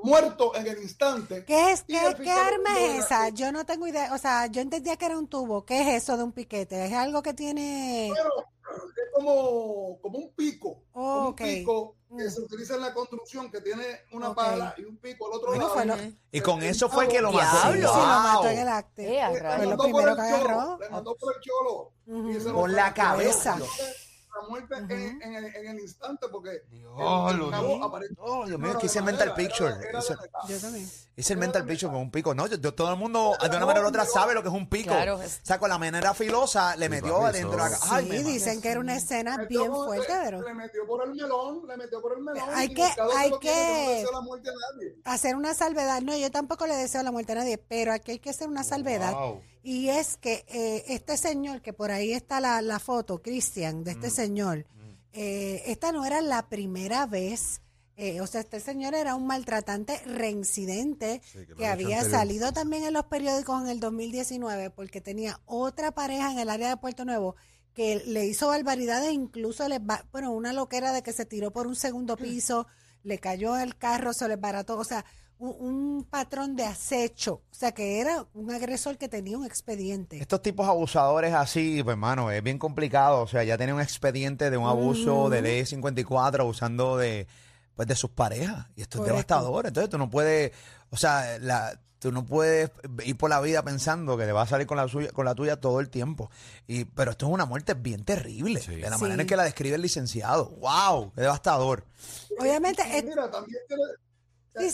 muerto 0.03 0.55
en 0.55 0.67
el 0.67 0.83
instante. 0.83 1.45
¿Qué 1.45 1.73
es? 1.73 1.83
¿Qué, 1.83 1.99
qué 2.23 2.31
arma 2.31 2.79
es 2.81 3.05
esa? 3.05 3.17
agarró. 3.23 3.37
Yo 3.37 3.53
no 3.53 3.65
tengo 3.67 3.87
idea. 3.87 4.13
O 4.15 4.19
sea, 4.19 4.47
yo 4.47 4.61
entendía 4.61 4.97
que 4.97 5.07
era 5.07 5.19
un 5.19 5.27
tubo. 5.29 5.65
¿Qué 5.65 5.81
es 5.83 6.03
eso 6.03 6.17
de 6.17 6.25
un 6.25 6.33
piquete? 6.33 6.87
¿Es 6.87 6.93
algo 6.93 7.23
que 7.23 7.35
tiene...? 7.35 8.09
Bueno, 8.11 8.31
es 8.69 9.13
como, 9.15 9.99
como 10.01 10.19
un 10.19 10.31
pico. 10.35 10.83
como 10.93 11.25
Oh, 11.25 11.29
un 11.29 11.35
pico 11.37 11.93
que 12.17 12.25
Mm. 12.25 12.31
se 12.31 12.41
utiliza 12.41 12.77
en 12.77 12.83
la 12.83 12.95
construcción 12.95 13.51
que 13.51 13.61
tiene 13.61 13.83
una 14.13 14.33
pala 14.33 14.75
y 14.79 14.85
un 14.85 14.97
pico 14.99 15.27
al 15.27 15.33
otro 15.35 15.49
Bueno, 15.49 15.63
lado. 15.65 15.75
fue 15.75 15.85
lo- 15.87 15.97
Y 16.31 16.41
con 16.41 16.63
eso 16.63 16.89
fue 16.89 17.09
que 17.09 17.21
lo 17.21 17.33
mató. 17.33 17.73
Sí, 17.73 17.79
lo 17.81 17.93
mató 17.95 18.49
en 18.49 18.59
el 18.59 18.69
acto. 18.69 19.03
Eh. 19.03 19.21
Fue 19.57 19.67
lo 19.67 19.77
por 19.77 19.87
primero 19.87 20.11
el 20.11 20.17
que 20.17 20.23
cholo, 20.23 20.35
agarró. 20.61 20.79
Le 20.79 20.89
mandó 20.91 21.17
por 21.17 21.35
el 21.35 21.41
cholo. 21.41 21.93
Ujú. 22.07 22.31
y 22.31 22.35
se 22.41 22.49
lo 22.49 22.55
Por 22.55 22.71
la 22.71 22.95
cabeza. 22.95 23.59
Muerte 24.47 24.75
en, 24.77 24.91
en 25.23 25.35
el, 25.35 25.45
en 25.57 25.67
el 25.69 25.81
instante 25.81 26.27
porque 26.31 26.51
el- 26.51 26.63
el 26.73 26.85
cabo 26.95 27.33
Dios. 27.33 27.81
aparentemente 27.83 28.17
Oh, 28.19 28.47
Dios 28.47 28.59
mío, 28.59 28.69
no 28.73 28.73
es 28.73 28.77
que 28.79 28.87
era 28.87 28.87
hice 28.87 28.99
el 28.99 29.05
mental 29.05 29.29
madera, 29.29 29.49
picture. 29.49 29.71
era- 29.71 29.89
era. 29.89 30.01
Yo 30.49 30.59
también. 30.61 30.91
Hice 31.19 31.33
el 31.33 31.39
mental 31.39 31.65
picture 31.65 31.91
con 31.91 32.01
un 32.03 32.11
pico. 32.11 32.35
No, 32.35 32.47
yo- 32.47 32.57
yo- 32.59 32.75
todo 32.75 32.91
el 32.91 32.97
mundo 32.99 33.35
de 33.41 33.49
una 33.57 33.65
manera 33.67 33.85
u 33.87 33.89
otra 33.89 34.05
sabe 34.05 34.35
lo 34.35 34.43
que 34.43 34.49
es 34.49 34.55
un 34.55 34.69
pico. 34.69 34.91
Claro. 34.91 35.17
O 35.17 35.23
sea, 35.43 35.59
con 35.59 35.71
la 35.71 35.79
manera 35.79 36.13
filosa 36.15 36.77
le 36.77 36.89
metió 36.89 37.25
adentro. 37.25 37.59
Ay, 37.91 38.11
Sí, 38.11 38.23
dicen 38.23 38.61
que 38.61 38.69
era 38.71 38.81
una 38.81 38.97
escena 38.97 39.37
Metió 39.39 39.61
bien 39.63 39.73
fuerte, 39.75 40.13
pero 40.25 40.43
Le 40.43 40.55
metió 40.55 40.87
por 40.87 41.05
el 41.07 41.15
melón, 41.15 41.67
le 41.67 41.77
metió 41.77 42.03
por 42.03 42.13
el 42.17 42.23
melón. 42.23 42.49
Hay 42.55 42.73
que- 42.75 42.83
hay 43.17 43.31
que- 43.41 43.85
no 43.87 43.91
deseo 43.93 44.13
la 44.13 44.21
muerte 44.21 44.51
a 44.51 44.53
nadie. 44.53 44.97
hacer 45.05 45.37
una 45.37 45.55
salvedad. 45.55 46.01
No, 46.03 46.17
yo 46.17 46.31
tampoco 46.31 46.67
le 46.67 46.75
deseo 46.77 47.03
la 47.03 47.13
muerte 47.13 47.33
a 47.33 47.37
nadie, 47.37 47.57
pero 47.59 47.93
aquí 47.93 48.13
hay 48.13 48.19
que 48.19 48.31
hacer 48.31 48.49
una 48.49 48.63
salvedad. 48.65 49.13
Wow. 49.15 49.43
Y 49.69 49.89
es 49.89 50.17
que 50.17 50.45
eh, 50.47 50.85
este 50.87 51.17
señor, 51.17 51.61
que 51.61 51.73
por 51.73 51.91
ahí 51.91 52.13
está 52.13 52.39
la, 52.41 52.63
la 52.63 52.79
foto, 52.79 53.21
Cristian, 53.21 53.83
de 53.83 53.95
Mm. 53.95 53.97
este 53.97 54.11
señor, 54.11 54.65
eh, 55.13 55.63
esta 55.67 55.91
no 55.91 56.05
era 56.07 56.21
la 56.21 56.49
primera 56.49 57.07
vez. 57.07 57.63
eh, 57.97 58.21
o 58.21 58.27
sea, 58.27 58.43
este 58.43 58.61
señor 58.61 58.95
era 58.95 59.15
un 59.17 59.27
maltratante 59.27 59.99
reincidente 60.05 61.23
Sí, 61.33 61.39
que 61.57 61.67
había 61.67 61.97
anterior. 62.01 62.11
salido 62.21 62.53
también 62.53 62.85
en 62.85 62.93
los 62.93 63.07
periódicos 63.07 63.61
en 63.63 63.69
el 63.69 63.81
2019 63.81 64.69
porque 64.71 65.01
tenía 65.01 65.41
otra 65.47 65.93
pareja 65.93 66.31
en 66.31 66.39
el 66.39 66.51
área 66.51 66.69
de 66.69 66.77
Puerto 66.77 67.05
Nuevo 67.07 67.37
que 67.73 68.03
le 68.07 68.27
hizo 68.27 68.49
barbaridades, 68.49 69.13
incluso 69.13 69.67
le 69.69 69.79
ba- 69.79 70.05
bueno, 70.13 70.33
una 70.33 70.53
loquera 70.53 70.93
de 70.93 71.03
que 71.03 71.13
se 71.15 71.25
tiró 71.25 71.53
por 71.53 71.67
un 71.67 71.75
segundo 71.75 72.17
piso, 72.19 72.67
le 73.03 73.19
cayó 73.19 73.57
el 73.57 73.77
carro, 73.77 74.13
se 74.13 74.29
le 74.29 74.37
barató, 74.37 74.77
o 74.79 74.85
sea, 74.85 75.05
un, 75.39 75.57
un 75.59 76.05
patrón 76.05 76.57
de 76.57 76.65
acecho, 76.65 77.43
o 77.51 77.55
sea, 77.55 77.73
que 77.73 78.01
era 78.01 78.27
un 78.35 78.51
agresor 78.53 78.97
que 78.99 79.09
tenía 79.09 79.37
un 79.39 79.45
expediente. 79.47 80.19
Estos 80.19 80.43
tipos 80.43 80.67
abusadores 80.69 81.35
así, 81.35 81.83
pues 81.83 81.95
hermano, 81.95 82.31
es 82.31 82.43
bien 82.43 82.59
complicado. 82.59 83.21
O 83.23 83.27
sea, 83.27 83.45
ya 83.45 83.57
tiene 83.57 83.73
un 83.75 83.81
expediente 83.81 84.51
de 84.51 84.57
un 84.57 84.67
abuso 84.67 85.29
de 85.31 85.43
ley 85.43 85.67
54 85.67 86.43
abusando 86.43 86.97
de, 86.97 87.27
pues, 87.75 87.87
de 87.89 87.95
sus 87.97 88.11
parejas. 88.11 88.67
Y 88.77 88.83
esto 88.83 89.01
es 89.01 89.07
devastador. 89.07 89.67
Entonces 89.67 89.91
tú 89.91 89.99
no 89.99 90.09
puedes, 90.11 90.53
o 90.91 90.97
sea, 90.97 91.39
la, 91.41 91.79
tú 91.99 92.13
no 92.13 92.25
puedes 92.25 92.71
ir 93.05 93.17
por 93.17 93.31
la 93.31 93.41
vida 93.41 93.63
pensando 93.63 94.17
que 94.17 94.25
te 94.27 94.33
va 94.33 94.43
a 94.43 94.47
salir 94.47 94.67
con 94.67 94.77
la, 94.77 94.87
suya, 94.89 95.11
con 95.13 95.25
la 95.25 95.35
tuya 95.35 95.57
todo 95.61 95.81
el 95.81 95.89
tiempo. 95.91 96.31
Y, 96.67 96.85
pero 96.85 97.11
esto 97.11 97.27
es 97.27 97.33
una 97.33 97.45
muerte 97.47 97.75
bien 97.75 98.05
terrible. 98.05 98.61
Sí. 98.61 98.77
De 98.77 98.89
la 98.91 98.97
Sí. 98.97 99.03
manera 99.03 99.23
en 99.23 99.29
que 99.29 99.37
la 99.37 99.45
describe 99.45 99.77
el 99.77 99.83
licenciado. 99.83 100.51
¡Wow! 100.61 101.13
¡Qué 101.15 101.21
devastador! 101.23 101.85
Obviamente, 102.39 102.83
es- 102.97 103.05
mira, 103.05 103.31
también. 103.31 103.59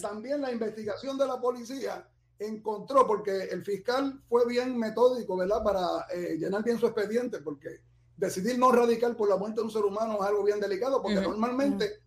También 0.00 0.40
la 0.40 0.52
investigación 0.52 1.18
de 1.18 1.26
la 1.26 1.40
policía 1.40 2.06
encontró, 2.38 3.06
porque 3.06 3.44
el 3.44 3.64
fiscal 3.64 4.20
fue 4.28 4.46
bien 4.46 4.76
metódico, 4.78 5.36
¿verdad? 5.36 5.62
Para 5.62 6.06
eh, 6.12 6.36
llenar 6.38 6.62
bien 6.64 6.78
su 6.78 6.86
expediente, 6.86 7.38
porque 7.38 7.80
decidir 8.16 8.58
no 8.58 8.70
radical 8.72 9.16
por 9.16 9.28
la 9.28 9.36
muerte 9.36 9.60
de 9.60 9.66
un 9.66 9.70
ser 9.70 9.84
humano 9.84 10.14
es 10.20 10.22
algo 10.22 10.42
bien 10.44 10.58
delicado, 10.60 11.00
porque 11.02 11.16
normalmente 11.20 12.00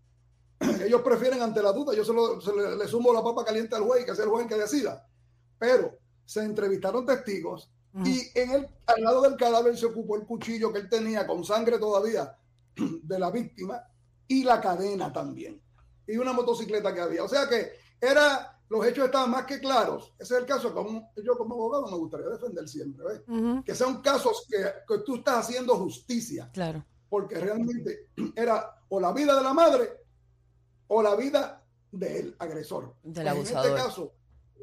ellos 0.86 1.02
prefieren 1.02 1.42
ante 1.42 1.62
la 1.62 1.72
duda, 1.72 1.94
yo 1.94 2.04
se, 2.06 2.14
lo- 2.14 2.40
se 2.42 2.54
le, 2.54 2.76
le 2.78 2.88
sumo 2.88 3.14
la 3.14 3.24
papa 3.24 3.44
caliente 3.46 3.76
al 3.76 3.84
juez, 3.84 4.06
que 4.06 4.16
sea 4.16 4.26
el 4.26 4.32
juez 4.32 4.48
que 4.48 4.56
decida. 4.56 5.08
Pero 5.58 5.98
se 6.26 6.44
entrevistaron 6.44 7.06
testigos 7.06 7.70
y 8.06 8.28
en 8.38 8.52
el, 8.52 8.68
al 8.88 9.02
lado 9.04 9.22
del 9.22 9.38
cadáver 9.38 9.78
se 9.78 9.86
ocupó 9.86 10.18
el 10.18 10.26
cuchillo 10.26 10.74
que 10.74 10.80
él 10.80 10.90
tenía 10.90 11.26
con 11.26 11.46
sangre 11.46 11.80
todavía 11.80 12.36
de 12.76 13.20
la 13.20 13.32
víctima 13.32 13.82
y 14.28 14.44
la 14.44 14.60
cadena 14.60 15.14
también. 15.14 15.62
Y 16.08 16.18
una 16.18 16.34
motocicleta 16.34 16.94
que 16.94 17.02
había. 17.02 17.24
O 17.24 17.28
sea 17.28 17.48
que 17.50 17.72
era, 18.00 18.60
los 18.70 18.86
hechos 18.86 19.06
estaban 19.06 19.32
más 19.32 19.46
que 19.46 19.60
claros. 19.60 20.14
Ese 20.20 20.36
es 20.36 20.40
el 20.42 20.46
caso 20.46 20.74
que 21.16 21.24
yo 21.24 21.38
como 21.38 21.56
abogado 21.56 21.88
me 21.88 21.98
gustaría 21.98 22.28
defender 22.28 22.68
siempre. 22.68 23.04
¿ves? 23.06 23.22
ujú, 23.28 23.64
Que 23.64 23.74
sean 23.76 24.02
casos 24.02 24.46
que, 24.50 24.58
que 24.88 25.00
tú 25.04 25.16
estás 25.18 25.46
haciendo 25.46 25.76
justicia 25.78 26.50
Claro. 26.54 26.84
porque 27.10 27.40
realmente 27.40 28.10
era 28.36 28.72
o 28.90 29.00
la 29.00 29.12
vida 29.14 29.36
de 29.36 29.42
la 29.44 29.54
madre 29.54 29.90
o 30.88 31.02
la 31.02 31.16
vida 31.16 31.64
del 31.92 32.36
agresor. 32.40 32.94
Del 33.04 33.24
Pues 33.24 33.28
abusador. 33.28 33.66
En 33.66 33.72
este 33.74 33.84
caso, 33.88 34.14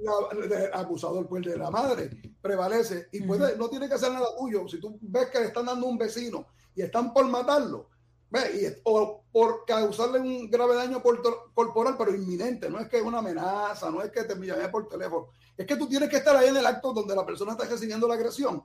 la, 0.02 0.46
del 0.56 0.72
abusador, 0.74 1.28
pues 1.28 1.44
de 1.44 1.56
la 1.56 1.70
madre, 1.70 2.10
prevalece 2.40 3.08
y 3.12 3.22
puede, 3.22 3.56
no 3.56 3.68
tiene 3.68 3.88
que 3.88 3.94
hacer 3.94 4.12
nada 4.12 4.26
tuyo. 4.38 4.66
Si 4.68 4.78
tú 4.80 4.98
ves 5.00 5.28
que 5.30 5.40
le 5.40 5.46
están 5.46 5.66
dando 5.66 5.86
un 5.86 5.98
vecino 5.98 6.46
y 6.74 6.82
están 6.82 7.12
por 7.12 7.26
matarlo, 7.28 7.88
o 8.84 9.24
por 9.30 9.64
causarle 9.66 10.20
un 10.20 10.50
grave 10.50 10.74
daño 10.74 11.02
corporal, 11.02 11.96
pero 11.98 12.14
inminente, 12.14 12.70
no 12.70 12.78
es 12.78 12.88
que 12.88 12.98
es 12.98 13.02
una 13.02 13.18
amenaza, 13.18 13.90
no 13.90 14.02
es 14.02 14.10
que 14.10 14.24
te 14.24 14.34
llamé 14.34 14.68
por 14.68 14.88
teléfono, 14.88 15.28
es 15.56 15.66
que 15.66 15.76
tú 15.76 15.88
tienes 15.88 16.08
que 16.08 16.16
estar 16.16 16.36
ahí 16.36 16.48
en 16.48 16.56
el 16.56 16.66
acto 16.66 16.92
donde 16.92 17.14
la 17.14 17.26
persona 17.26 17.52
está 17.52 17.64
recibiendo 17.64 18.08
la 18.08 18.14
agresión. 18.14 18.64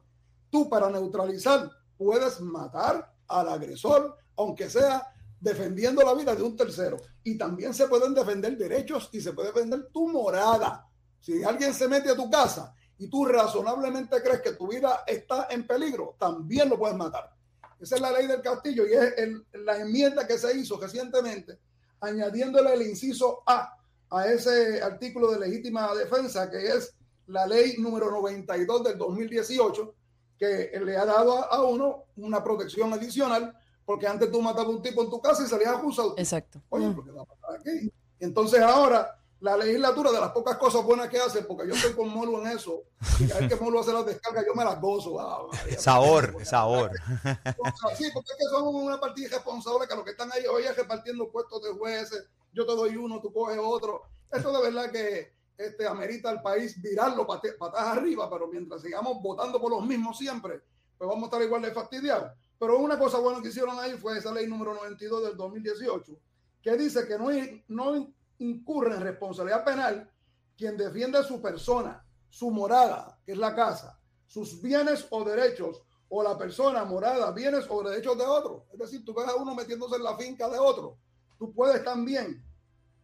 Tú 0.49 0.69
para 0.69 0.89
neutralizar 0.89 1.69
puedes 1.97 2.39
matar 2.39 3.13
al 3.27 3.49
agresor, 3.49 4.17
aunque 4.37 4.69
sea 4.69 5.13
defendiendo 5.39 6.01
la 6.03 6.13
vida 6.13 6.33
de 6.33 6.43
un 6.43 6.55
tercero. 6.55 6.97
Y 7.23 7.37
también 7.37 7.73
se 7.73 7.87
pueden 7.87 8.13
defender 8.13 8.57
derechos 8.57 9.09
y 9.11 9.21
se 9.21 9.33
puede 9.33 9.51
defender 9.51 9.89
tu 9.91 10.07
morada. 10.07 10.87
Si 11.19 11.43
alguien 11.43 11.73
se 11.73 11.87
mete 11.87 12.09
a 12.09 12.15
tu 12.15 12.29
casa 12.29 12.73
y 12.97 13.09
tú 13.09 13.25
razonablemente 13.25 14.21
crees 14.21 14.41
que 14.41 14.53
tu 14.53 14.67
vida 14.67 15.03
está 15.05 15.47
en 15.49 15.67
peligro, 15.67 16.15
también 16.17 16.69
lo 16.69 16.79
puedes 16.79 16.95
matar. 16.95 17.36
Esa 17.79 17.95
es 17.95 18.01
la 18.01 18.11
ley 18.11 18.27
del 18.27 18.41
castillo 18.41 18.85
y 18.87 18.93
es 18.93 19.13
el- 19.17 19.45
la 19.65 19.77
enmienda 19.79 20.25
que 20.27 20.37
se 20.37 20.57
hizo 20.57 20.79
recientemente, 20.79 21.57
añadiéndole 21.99 22.73
el 22.73 22.81
inciso 22.83 23.41
A 23.45 23.73
a 24.09 24.25
ese 24.27 24.81
artículo 24.81 25.31
de 25.31 25.39
legítima 25.39 25.93
defensa, 25.93 26.49
que 26.49 26.65
es 26.65 26.93
la 27.27 27.45
ley 27.45 27.75
número 27.77 28.09
92 28.09 28.83
del 28.85 28.97
2018, 28.97 29.93
que 30.39 30.71
le 30.81 30.95
ha 30.95 31.03
dado 31.03 31.43
a, 31.51 31.63
uno 31.63 32.05
una 32.15 32.41
protección 32.41 32.93
adicional, 32.93 33.53
porque 33.85 34.07
antes 34.07 34.31
tú 34.31 34.41
matabas 34.41 34.67
a 34.67 34.69
un 34.69 34.81
tipo 34.81 35.03
en 35.03 35.09
tu 35.09 35.19
casa 35.21 35.43
y 35.43 35.47
salías 35.47 35.75
acusado. 35.75 36.13
Exacto. 36.17 36.61
Oye, 36.69 36.89
¿pero 36.91 37.03
qué 37.03 37.11
va 37.11 37.23
a 37.23 37.25
pasar 37.25 37.59
aquí? 37.59 37.91
Entonces 38.19 38.61
ahora 38.61 39.16
la 39.39 39.55
legislatura 39.57 40.11
de 40.11 40.19
las 40.19 40.31
pocas 40.31 40.57
cosas 40.57 40.83
buenas 40.83 41.09
que 41.09 41.19
hace, 41.19 41.43
porque 41.43 41.67
yo 41.67 41.75
estoy 41.75 41.93
con 41.93 42.09
Molo 42.09 42.41
en 42.41 42.47
eso, 42.57 42.83
y 43.19 43.27
cada 43.27 43.41
vez 43.41 43.49
que 43.49 43.63
Molo 43.63 43.79
hace 43.79 43.93
las 43.93 44.05
descargas, 44.05 44.45
yo 44.45 44.55
me 44.55 44.65
las 44.65 44.81
gozo. 44.81 45.19
ah, 45.19 45.47
María. 45.51 45.79
Sabor, 45.79 46.45
sabor. 46.45 46.91
Sí, 47.95 48.09
porque 48.13 48.31
es 48.31 48.37
que 48.37 48.45
son 48.49 48.75
una 48.75 48.99
partida 48.99 49.27
irresponsable 49.27 49.87
que 49.87 49.95
los 49.95 50.03
que 50.03 50.11
están 50.11 50.31
ahí 50.31 50.45
hoy 50.45 50.63
es 50.63 50.75
repartiendo 50.75 51.29
puestos 51.29 51.61
de 51.63 51.71
jueces, 51.71 52.27
yo 52.53 52.65
te 52.65 52.75
doy 52.75 52.95
uno, 52.95 53.21
tú 53.21 53.31
coges 53.31 53.59
otro. 53.61 54.03
Esto 54.31 54.51
de 54.51 54.61
verdad 54.61 54.91
que 54.91 55.33
este, 55.57 55.87
amerita 55.87 56.29
al 56.29 56.41
país 56.41 56.81
virarlo 56.81 57.25
patas 57.25 57.81
arriba, 57.81 58.29
pero 58.29 58.47
mientras 58.47 58.81
sigamos 58.81 59.21
votando 59.21 59.59
por 59.59 59.71
los 59.71 59.85
mismos 59.85 60.17
siempre, 60.17 60.61
pues 60.97 61.07
vamos 61.07 61.23
a 61.23 61.25
estar 61.25 61.41
igual 61.41 61.61
de 61.61 61.71
fastidiados. 61.71 62.31
Pero 62.59 62.77
una 62.79 62.97
cosa 62.97 63.19
buena 63.19 63.41
que 63.41 63.49
hicieron 63.49 63.79
ahí 63.79 63.93
fue 63.93 64.17
esa 64.17 64.31
ley 64.31 64.47
número 64.47 64.73
92 64.73 65.23
del 65.23 65.37
2018, 65.37 66.19
que 66.61 66.75
dice 66.75 67.07
que 67.07 67.17
no, 67.17 67.29
no 67.67 68.07
incurre 68.39 68.95
en 68.95 69.01
responsabilidad 69.01 69.63
penal 69.63 70.11
quien 70.55 70.77
defiende 70.77 71.23
su 71.23 71.41
persona, 71.41 72.03
su 72.29 72.51
morada, 72.51 73.19
que 73.25 73.33
es 73.33 73.37
la 73.37 73.55
casa, 73.55 73.99
sus 74.25 74.61
bienes 74.61 75.07
o 75.09 75.23
derechos, 75.23 75.83
o 76.09 76.23
la 76.23 76.37
persona, 76.37 76.85
morada, 76.85 77.31
bienes 77.31 77.65
o 77.69 77.83
derechos 77.83 78.17
de 78.17 78.23
otro. 78.23 78.65
Es 78.71 78.79
decir, 78.79 79.03
tú 79.03 79.13
ves 79.13 79.27
a 79.27 79.35
uno 79.35 79.53
metiéndose 79.53 79.97
en 79.97 80.03
la 80.03 80.17
finca 80.17 80.49
de 80.49 80.57
otro. 80.57 80.97
Tú 81.37 81.53
puedes 81.53 81.83
también 81.83 82.43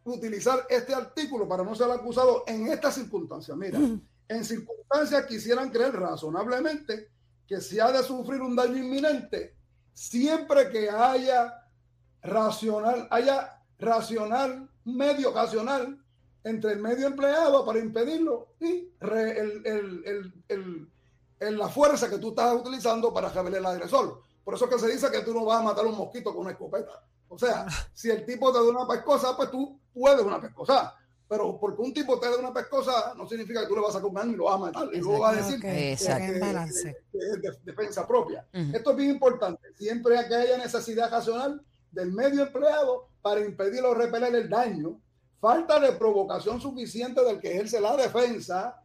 utilizar 0.05 0.65
este 0.69 0.93
artículo 0.93 1.47
para 1.47 1.63
no 1.63 1.75
ser 1.75 1.91
acusado 1.91 2.43
en 2.47 2.67
estas 2.67 2.95
circunstancias. 2.95 3.55
Mira, 3.57 3.79
en 4.27 4.45
circunstancias 4.45 5.25
quisieran 5.25 5.69
creer 5.69 5.93
razonablemente 5.93 7.09
que 7.47 7.61
si 7.61 7.79
ha 7.79 7.91
de 7.91 8.03
sufrir 8.03 8.41
un 8.41 8.55
daño 8.55 8.77
inminente, 8.77 9.55
siempre 9.93 10.69
que 10.69 10.89
haya 10.89 11.67
racional, 12.21 13.07
haya 13.11 13.61
racional, 13.77 14.69
medio 14.85 15.31
racional 15.33 15.97
entre 16.43 16.73
el 16.73 16.79
medio 16.79 17.07
empleado 17.07 17.65
para 17.65 17.79
impedirlo 17.79 18.49
y 18.59 18.89
re- 18.99 19.39
el, 19.39 19.65
el- 19.65 20.03
el- 20.05 20.33
el- 20.49 20.89
el- 21.39 21.57
la 21.57 21.69
fuerza 21.69 22.09
que 22.09 22.17
tú 22.17 22.29
estás 22.29 22.53
utilizando 22.55 23.13
para 23.13 23.29
revelar 23.29 23.65
al 23.65 23.75
agresor. 23.77 24.21
Por 24.43 24.55
eso 24.55 24.65
es 24.65 24.71
que 24.71 24.79
se 24.79 24.87
dice 24.91 25.09
que 25.09 25.21
tú 25.21 25.33
no 25.33 25.45
vas 25.45 25.59
a 25.61 25.63
matar 25.63 25.85
a 25.85 25.87
un 25.87 25.97
mosquito 25.97 26.31
con 26.31 26.41
una 26.41 26.51
escopeta. 26.51 27.01
O 27.29 27.37
sea, 27.37 27.65
si 27.93 28.09
el 28.09 28.25
tipo 28.25 28.51
te 28.51 28.59
da 28.59 28.65
una 28.65 28.87
pescosa, 28.87 29.35
pues 29.37 29.49
tú 29.51 29.79
puedes 29.93 30.21
una 30.21 30.39
pescosa. 30.41 30.95
Pero 31.29 31.57
porque 31.59 31.81
un 31.81 31.93
tipo 31.93 32.19
te 32.19 32.29
da 32.29 32.37
una 32.37 32.53
pescosa 32.53 33.13
no 33.17 33.27
significa 33.27 33.61
que 33.61 33.67
tú 33.67 33.75
le 33.75 33.81
vas 33.81 33.91
a 33.91 33.93
sacar 33.93 34.09
un 34.09 34.17
arma 34.17 34.33
y 34.33 34.35
lo 34.35 34.43
vas 34.43 34.55
a 34.55 34.57
matar. 34.57 34.87
Y 34.93 34.97
luego 34.99 35.19
vas 35.19 35.33
a 35.33 35.37
decir 35.47 35.61
que- 35.61 35.67
es 37.13 37.41
de- 37.41 37.57
defensa 37.63 38.05
propia. 38.05 38.45
Ujú. 38.53 38.75
Esto 38.75 38.91
es 38.91 38.97
bien 38.97 39.09
importante. 39.11 39.73
Siempre 39.75 40.15
que 40.27 40.35
haya 40.35 40.57
necesidad 40.57 41.09
racional 41.09 41.61
del 41.93 42.11
medio 42.11 42.43
empleado 42.43 43.07
para 43.21 43.41
impedir 43.41 43.83
o 43.83 43.93
repeler 43.93 44.35
el 44.35 44.49
daño, 44.49 44.99
falta 45.39 45.79
de 45.79 45.93
provocación 45.93 46.59
suficiente 46.59 47.23
del 47.23 47.39
que 47.39 47.51
ejerce 47.51 47.79
la 47.79 47.95
defensa 47.95 48.81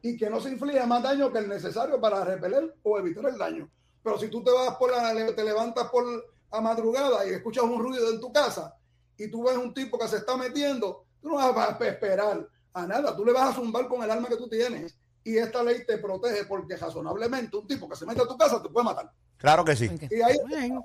y 0.00 0.16
que 0.16 0.30
no 0.30 0.40
se 0.40 0.50
inflige 0.50 0.86
más 0.86 1.02
daño 1.02 1.32
que 1.32 1.38
el 1.38 1.48
necesario 1.48 2.00
para 2.00 2.24
repeler 2.24 2.74
o 2.82 2.98
evitar 2.98 3.26
el 3.26 3.36
daño. 3.36 3.68
Pero 4.02 4.18
si 4.18 4.28
tú 4.28 4.42
te 4.42 4.50
vas 4.50 4.76
por 4.76 4.90
la, 4.90 5.34
te 5.34 5.44
levantas 5.44 5.88
por 5.88 6.04
a 6.50 6.60
madrugada 6.60 7.26
y 7.26 7.30
escuchas 7.30 7.64
un 7.64 7.80
ruido 7.80 8.10
en 8.10 8.20
tu 8.20 8.32
casa 8.32 8.76
y 9.16 9.28
tú 9.28 9.44
ves 9.44 9.56
un 9.56 9.74
tipo 9.74 9.98
que 9.98 10.06
se 10.06 10.18
está 10.18 10.36
metiendo, 10.36 11.04
tú 11.20 11.30
no 11.30 11.52
vas 11.52 11.80
a 11.80 11.84
esperar 11.84 12.48
a 12.72 12.86
nada, 12.86 13.16
tú 13.16 13.24
le 13.24 13.32
vas 13.32 13.50
a 13.50 13.54
zumbar 13.54 13.88
con 13.88 14.02
el 14.02 14.10
arma 14.10 14.28
que 14.28 14.36
tú 14.36 14.48
tienes 14.48 14.96
y 15.24 15.38
esta 15.38 15.62
ley 15.62 15.84
te 15.86 15.98
protege 15.98 16.44
porque 16.44 16.76
razonablemente 16.76 17.56
un 17.56 17.66
tipo 17.66 17.88
que 17.88 17.96
se 17.96 18.06
mete 18.06 18.22
a 18.22 18.26
tu 18.26 18.36
casa 18.36 18.62
te 18.62 18.68
puede 18.68 18.84
matar. 18.84 19.10
Claro 19.38 19.64
que 19.64 19.74
sí. 19.74 19.90
Y 20.10 20.22
ahí 20.22 20.36
Bien. 20.46 20.78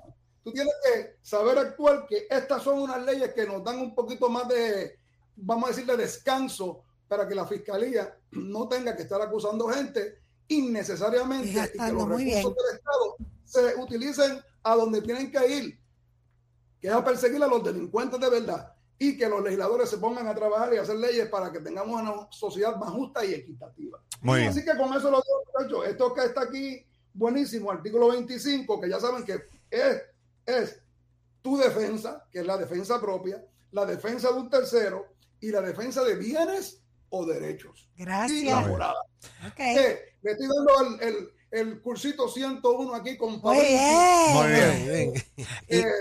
Tú 0.44 0.52
tienes 0.52 0.74
que 0.84 1.16
saber 1.22 1.58
actuar 1.58 2.06
que 2.08 2.28
estas 2.30 2.64
son 2.64 2.82
unas 2.82 3.04
leyes 3.04 3.34
que 3.34 3.46
nos 3.46 3.64
dan 3.64 3.80
un 3.80 3.96
poquito 3.96 4.30
más 4.30 4.48
de, 4.48 4.98
vamos 5.36 5.66
a 5.66 5.72
decir, 5.72 5.86
de 5.86 5.98
descanso 5.98 6.84
para 7.08 7.28
que 7.28 7.36
la 7.36 7.46
fiscalía 7.46 8.18
no 8.32 8.68
tenga 8.68 8.96
que 8.96 9.04
estar 9.04 9.22
acusando 9.22 9.68
gente 9.68 10.20
innecesariamente 10.48 11.50
y 11.50 11.78
que 11.78 11.92
los 11.92 12.08
recursos 12.08 12.24
bien. 12.24 12.44
del 12.44 12.76
Estado 12.76 13.16
se 13.46 13.76
utilicen 13.82 14.40
a 14.64 14.76
donde 14.76 15.02
tienen 15.02 15.32
que 15.32 15.48
ir, 15.48 15.80
que 16.80 16.88
es 16.88 16.94
a 16.94 17.04
perseguir 17.04 17.42
a 17.44 17.48
los 17.48 17.64
delincuentes 17.64 18.20
de 18.20 18.30
verdad. 18.30 18.74
y 19.02 19.18
que 19.18 19.30
los 19.30 19.42
legisladores 19.42 19.90
se 19.90 19.98
pongan 19.98 20.28
a 20.28 20.36
trabajar 20.36 20.74
y 20.74 20.78
hacer 20.78 20.98
leyes 20.98 21.30
para 21.30 21.52
que 21.52 21.62
tengamos 21.62 22.02
una 22.02 22.28
sociedad 22.32 22.76
más 22.76 22.90
justa 22.90 23.24
y 23.24 23.34
equitativa. 23.34 23.98
Muy 24.22 24.40
bien. 24.40 24.50
Así 24.50 24.64
que 24.64 24.76
con 24.76 24.94
eso 24.94 25.10
lo 25.10 25.22
digo, 25.22 25.44
muchachos. 25.54 25.88
Esto 25.88 26.14
que 26.14 26.26
está 26.26 26.42
aquí, 26.42 26.86
buenísimo, 27.14 27.72
artículo 27.72 28.10
25, 28.10 28.82
que 28.82 28.90
ya 28.90 29.00
saben 29.00 29.24
que 29.24 29.42
es, 29.72 30.02
es 30.50 30.82
tu 31.42 31.58
defensa, 31.58 32.26
que 32.32 32.40
es 32.40 32.46
la 32.46 32.58
defensa 32.58 33.00
propia, 33.00 33.44
la 33.72 33.86
defensa 33.86 34.32
de 34.32 34.40
un 34.40 34.50
tercero 34.50 35.06
y 35.40 35.52
la 35.52 35.62
defensa 35.62 36.04
de 36.04 36.16
bienes 36.16 36.82
o 37.10 37.26
derechos. 37.26 37.90
Y 37.96 38.06
la 38.06 38.06
Gracias. 38.28 38.68
morada. 38.68 39.02
Le 39.58 40.32
estoy 40.32 40.48
dando 40.48 41.00
el, 41.02 41.08
el, 41.08 41.30
el 41.52 41.82
cursito 41.82 42.28
101 42.28 42.94
aquí 42.96 43.18
con 43.18 43.32
Muy 43.32 43.40
Pablo. 43.42 43.62
bien. 43.62 44.34
Muy 44.34 44.48
bien. 44.48 45.14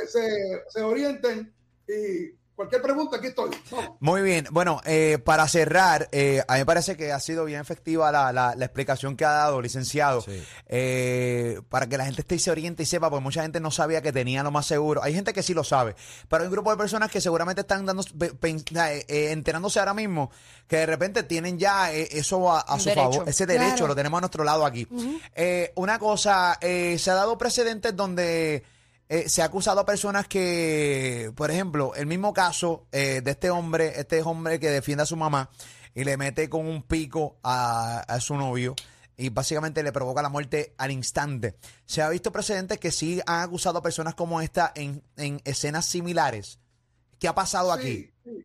Se, 0.09 0.29
se 0.69 0.83
orienten 0.83 1.55
y 1.87 2.38
cualquier 2.59 2.83
pregunta 2.83 3.17
aquí 3.19 3.29
estoy. 3.29 3.51
Vamos. 3.71 3.91
Muy 4.01 4.21
bien. 4.23 4.49
Bueno, 4.51 4.81
eh, 4.85 5.19
para 5.25 5.47
cerrar, 5.47 6.09
eh, 6.11 6.43
a 6.49 6.55
mí 6.55 6.59
me 6.59 6.67
parece 6.67 6.97
que 6.97 7.13
ha 7.13 7.21
sido 7.21 7.45
bien 7.45 7.61
efectiva 7.61 8.11
la, 8.11 8.33
la- 8.33 8.55
la 8.57 8.65
explicación 8.65 9.17
que 9.17 9.25
ha 9.25 9.31
dado, 9.31 9.63
licenciado, 9.63 10.21
Sí. 10.23 10.43
eh, 10.67 11.61
para 11.69 11.87
que 11.87 11.97
la 11.97 12.05
gente 12.05 12.23
esté 12.23 12.35
y 12.35 12.39
se 12.41 12.51
oriente 12.51 12.83
y 12.83 12.87
sepa, 12.87 13.09
porque 13.11 13.23
mucha 13.23 13.43
gente 13.43 13.61
no 13.61 13.71
sabía 13.71 14.03
que 14.03 14.13
tenía 14.13 14.43
lo 14.43 14.51
más 14.51 14.67
seguro. 14.67 15.03
Hay 15.03 15.15
gente 15.15 15.33
que 15.33 15.43
sí 15.43 15.55
lo 15.55 15.63
sabe, 15.63 15.95
pero 16.29 16.43
hay 16.43 16.49
un 16.49 16.53
grupo 16.53 16.71
de 16.73 16.77
personas 16.77 17.11
que 17.11 17.21
seguramente 17.21 17.61
están 17.61 17.87
dando, 17.87 18.03
pe- 18.19 18.35
pen- 18.35 18.65
eh, 18.75 19.05
eh, 19.09 19.31
enterándose 19.31 19.79
ahora 19.79 19.95
mismo 19.95 20.31
que 20.67 20.79
de 20.79 20.87
repente 20.87 21.23
tienen 21.23 21.59
ya 21.59 21.93
eh, 21.93 22.09
eso 22.13 22.53
a, 22.53 22.79
su 22.79 22.89
derecho. 22.89 23.11
favor, 23.13 23.29
ese 23.29 23.47
derecho 23.47 23.69
Claro. 23.77 23.87
lo 23.89 23.95
tenemos 23.97 24.19
a 24.19 24.21
nuestro 24.23 24.43
lado 24.45 24.67
aquí. 24.67 24.87
Eh, 25.35 25.73
una 25.77 25.99
cosa, 25.99 26.59
eh, 26.61 26.97
se 26.99 27.11
ha 27.11 27.15
dado 27.15 27.39
precedentes 27.39 27.95
donde 27.95 28.65
eh, 29.09 29.29
se 29.29 29.41
ha 29.41 29.47
acusado 29.47 29.81
a 29.81 29.87
personas 29.87 30.29
que, 30.29 31.33
por 31.35 31.51
ejemplo, 31.51 31.95
el 31.95 32.07
mismo 32.07 32.35
caso 32.35 32.87
eh, 32.93 33.23
de 33.23 33.31
este 33.31 33.51
hombre, 33.51 33.99
este 33.99 34.23
hombre 34.23 34.61
que 34.61 34.71
defiende 34.71 35.03
a 35.03 35.07
su 35.07 35.17
mamá 35.17 35.49
y 35.95 36.05
le 36.05 36.17
mete 36.17 36.51
con 36.51 36.67
un 36.67 36.83
pico 36.83 37.39
a, 37.43 38.19
su 38.21 38.37
novio 38.37 38.75
y 39.17 39.31
básicamente 39.31 39.83
le 39.83 39.93
provoca 39.93 40.21
la 40.21 40.29
muerte 40.29 40.75
al 40.77 40.91
instante. 40.91 41.57
Se 41.87 42.03
ha 42.03 42.09
visto 42.11 42.31
precedentes 42.31 42.79
que 42.79 42.93
sí 42.93 43.21
han 43.27 43.41
acusado 43.41 43.79
a 43.79 43.83
personas 43.83 44.15
como 44.15 44.41
esta 44.43 44.73
en, 44.75 45.03
en 45.17 45.41
escenas 45.45 45.87
similares. 45.87 46.61
¿Qué 47.19 47.29
ha 47.29 47.35
pasado 47.35 47.73
aquí? 47.73 48.13
Sí. 48.25 48.45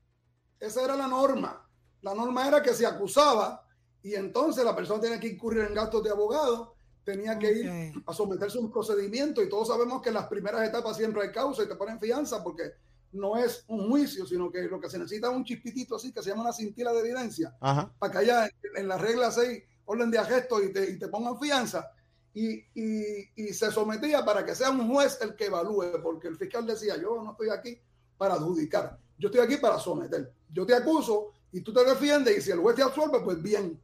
Esa 0.60 0.84
era 0.86 0.96
la 0.96 1.08
norma. 1.08 1.70
La 2.02 2.14
norma 2.14 2.48
era 2.48 2.64
que 2.64 2.74
se 2.74 2.86
acusaba 2.86 3.68
y 4.02 4.16
entonces 4.16 4.64
la 4.64 4.76
persona 4.76 5.02
tenía 5.02 5.20
que 5.20 5.28
incurrir 5.28 5.66
en 5.66 5.74
gastos 5.74 6.04
de 6.04 6.10
abogado, 6.10 6.73
tenía 7.04 7.38
que 7.38 7.52
ir 7.52 7.94
a 8.06 8.14
someterse 8.14 8.58
a 8.58 8.62
un 8.62 8.72
procedimiento 8.72 9.42
y 9.44 9.50
todos 9.50 9.68
sabemos 9.68 10.02
que 10.02 10.10
en 10.10 10.16
las 10.16 10.28
primeras 10.28 10.68
etapas 10.68 10.96
siempre 10.98 11.24
hay 11.24 11.32
causa 11.32 11.64
y 11.64 11.68
te 11.68 11.76
ponen 11.76 12.00
fianza 12.00 12.44
porque 12.44 12.72
no 13.12 13.38
es 13.38 13.64
un 13.68 13.90
juicio, 13.90 14.26
sino 14.26 14.52
que 14.52 14.64
lo 14.64 14.80
que 14.80 14.90
se 14.90 14.98
necesita 14.98 15.30
es 15.30 15.36
un 15.36 15.44
chispitito 15.44 15.96
así 15.98 16.12
que 16.12 16.24
se 16.24 16.30
llama 16.30 16.44
una 16.44 16.54
cintila 16.54 16.92
de 16.94 17.00
evidencia 17.02 17.56
Ajá. 17.60 17.92
para 18.00 18.12
que 18.12 18.18
haya 18.20 18.50
en 18.76 18.88
la 18.88 18.98
regla 18.98 19.30
6 19.32 19.64
orden 19.86 20.10
de 20.10 20.18
arresto 20.18 20.64
y 20.64 20.72
te, 20.72 20.90
y 20.92 20.98
te 20.98 21.08
pongan 21.10 21.38
fianza. 21.40 21.92
Y, 22.34 22.66
y- 22.74 23.30
y 23.36 23.54
se 23.54 23.70
sometía 23.72 24.26
para 24.26 24.44
que 24.44 24.56
sea 24.56 24.72
un 24.72 24.92
juez 24.92 25.20
el 25.22 25.36
que 25.36 25.46
evalúe, 25.46 26.02
porque 26.02 26.28
el 26.30 26.38
fiscal 26.38 26.66
decía, 26.66 26.96
yo 26.98 27.22
no 27.22 27.32
estoy 27.32 27.50
aquí 27.50 27.78
para 28.18 28.34
adjudicar, 28.36 28.98
yo 29.20 29.28
estoy 29.28 29.42
aquí 29.42 29.58
para 29.58 29.78
someter. 29.78 30.32
Yo 30.52 30.66
te 30.66 30.74
acuso 30.74 31.32
y 31.52 31.62
tú 31.62 31.72
te 31.72 31.84
defiendes 31.84 32.36
y 32.38 32.42
si 32.42 32.50
el 32.52 32.60
juez 32.60 32.76
te 32.76 32.82
absuelve, 32.82 33.20
pues 33.20 33.40
bien. 33.40 33.80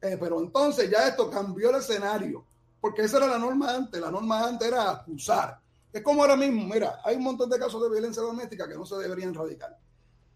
Eh, 0.00 0.16
pero 0.18 0.40
entonces 0.40 0.90
ya 0.90 1.06
esto 1.06 1.30
cambió 1.30 1.70
el 1.70 1.76
escenario, 1.76 2.44
porque 2.82 3.02
esa 3.02 3.18
era 3.18 3.28
la 3.28 3.38
norma 3.38 3.76
antes, 3.76 4.00
la 4.00 4.10
norma 4.10 4.44
antes 4.44 4.66
era 4.66 4.90
acusar. 4.90 5.56
Es 5.92 6.02
como 6.02 6.22
ahora 6.22 6.34
mismo, 6.34 6.66
mira, 6.66 6.98
hay 7.04 7.14
un 7.14 7.22
montón 7.22 7.48
de 7.48 7.56
casos 7.56 7.80
de 7.80 7.88
violencia 7.88 8.20
doméstica 8.20 8.68
que 8.68 8.74
no 8.74 8.84
se 8.84 8.96
deberían 8.96 9.30
erradicar. 9.30 9.78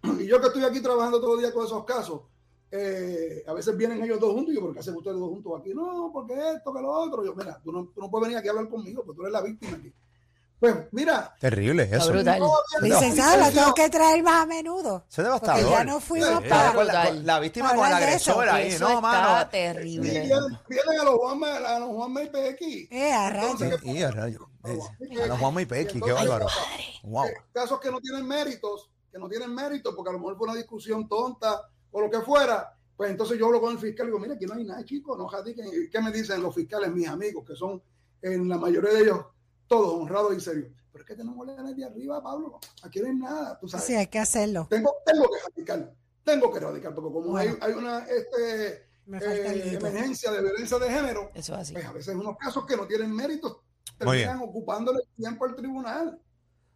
Y 0.20 0.26
yo 0.28 0.40
que 0.40 0.46
estoy 0.46 0.62
aquí 0.62 0.80
trabajando 0.80 1.20
todo 1.20 1.34
el 1.34 1.40
día 1.40 1.52
con 1.52 1.66
esos 1.66 1.84
casos, 1.84 2.20
eh, 2.70 3.42
a 3.48 3.52
veces 3.52 3.76
vienen 3.76 4.00
ellos 4.00 4.20
dos 4.20 4.32
juntos 4.32 4.52
y 4.52 4.56
yo, 4.56 4.60
¿por 4.60 4.72
qué 4.72 4.78
hacen 4.78 4.94
ustedes 4.94 5.18
dos 5.18 5.28
juntos 5.28 5.60
aquí? 5.60 5.74
No, 5.74 6.10
porque 6.12 6.34
esto, 6.34 6.72
que 6.72 6.80
lo 6.80 6.92
otro. 6.92 7.24
Yo, 7.24 7.34
mira, 7.34 7.60
tú 7.64 7.72
no, 7.72 7.86
tú 7.92 8.00
no 8.00 8.08
puedes 8.08 8.28
venir 8.28 8.38
aquí 8.38 8.46
a 8.46 8.52
hablar 8.52 8.68
conmigo, 8.68 9.02
porque 9.04 9.16
tú 9.16 9.22
eres 9.22 9.32
la 9.32 9.42
víctima 9.42 9.76
aquí. 9.76 9.92
Pues 10.58 10.74
mira, 10.92 11.34
Terrible 11.38 11.82
eso. 11.92 12.10
brutal. 12.10 12.40
Licenciado, 12.80 13.32
lo 13.32 13.36
licencia. 13.38 13.62
tengo 13.62 13.74
que 13.74 13.90
traer 13.90 14.22
más 14.22 14.42
a 14.42 14.46
menudo. 14.46 15.04
Eso 15.08 15.22
es 15.22 15.28
Porque 15.28 15.46
devastador. 15.46 15.70
ya 15.70 15.84
no 15.84 16.00
fuimos 16.00 16.42
Sí, 16.42 16.48
para. 16.48 16.72
Con 16.72 16.86
la, 16.86 17.10
la 17.12 17.40
víctima 17.40 17.68
con 17.68 17.78
la 17.78 17.84
hablar 17.84 18.00
de 18.10 18.16
eso. 18.16 18.32
agresora 18.32 18.54
ahí, 18.54 18.68
Eso 18.68 18.84
no, 18.88 18.94
está 18.94 19.00
mano. 19.02 19.48
Terrible. 19.50 20.10
vienen, 20.10 20.40
vienen 20.68 21.00
a 21.00 21.04
los 21.04 21.14
Juanma, 21.16 21.56
a 21.58 21.78
los 21.78 21.88
Juanma 21.90 22.22
y 22.22 22.28
Pequi. 22.30 22.88
Eh, 22.90 23.12
a 23.12 23.30
rayos. 23.30 23.60
A 23.62 24.10
rayo. 24.12 24.48
¿qué- 24.98 25.22
A 25.22 25.26
los 25.26 25.38
Juanma 25.38 25.60
y 25.62 25.66
Pequi, 25.66 26.00
qué 26.00 26.12
bárbaro. 26.12 26.46
Wow. 27.02 27.26
eh, 27.26 27.34
casos 27.52 27.78
que 27.78 27.90
no 27.90 28.00
tienen 28.00 28.26
méritos, 28.26 28.90
que 29.12 29.18
no 29.18 29.28
tienen 29.28 29.54
méritos, 29.54 29.94
porque 29.94 30.08
a 30.08 30.12
lo 30.14 30.18
mejor 30.20 30.38
fue 30.38 30.48
una 30.48 30.56
discusión 30.56 31.06
tonta 31.06 31.68
o 31.90 32.00
lo 32.00 32.10
que 32.10 32.20
fuera, 32.22 32.72
pues 32.96 33.10
entonces 33.10 33.38
yo 33.38 33.44
hablo 33.46 33.60
con 33.60 33.72
el 33.72 33.78
fiscal 33.78 34.06
y 34.06 34.08
digo, 34.08 34.18
mira, 34.18 34.34
aquí 34.34 34.46
no 34.46 34.54
hay 34.54 34.64
nada, 34.64 34.82
chicos, 34.86 35.18
no 35.18 35.28
radiquen. 35.28 35.66
¿Y 35.68 35.90
¿Qué 35.90 36.00
me 36.00 36.10
dicen 36.10 36.42
los 36.42 36.54
fiscales, 36.54 36.90
mis 36.92 37.08
amigos, 37.08 37.44
que 37.46 37.54
son 37.54 37.82
en 38.22 38.48
la 38.48 38.56
mayoría 38.56 38.90
de 38.90 39.00
ellos 39.02 39.18
todos 39.68 39.94
honrados 40.00 40.36
y 40.36 40.40
serios? 40.40 40.68
Pero 40.92 41.02
es 41.04 41.08
que 41.08 41.14
tenemos 41.14 41.46
la 41.46 41.62
de 41.62 41.84
arriba, 41.84 42.22
Pablo. 42.22 42.58
Aquí 42.82 43.00
no 43.00 43.06
hay 43.08 43.14
nada, 43.16 43.58
tú 43.58 43.68
sabes. 43.68 43.86
Sí, 43.86 43.94
hay 43.94 44.06
que 44.06 44.18
hacerlo. 44.18 44.66
Tengo, 44.70 44.94
tengo 45.04 45.24
que 45.30 45.38
radicar, 45.50 45.92
tengo 46.24 46.52
que 46.52 46.60
radicar, 46.60 46.94
porque 46.94 47.12
como 47.12 47.30
Bueno. 47.32 47.56
hay, 47.60 47.70
hay 47.72 47.78
una 47.78 47.98
este, 48.06 48.68
eh, 48.68 48.82
emergencia 49.76 50.32
de 50.32 50.42
violencia 50.42 50.78
de 50.78 50.90
género, 50.90 51.30
Eso 51.34 51.54
es 51.54 51.60
así. 51.60 51.72
pues 51.74 51.84
a 51.84 51.92
veces 51.92 52.14
unos 52.14 52.36
casos 52.38 52.64
que 52.66 52.76
no 52.76 52.86
tienen 52.86 53.14
méritos 53.14 53.58
terminan 53.98 54.40
ocupándole 54.42 55.00
tiempo 55.16 55.44
al 55.44 55.54
tribunal. 55.54 56.20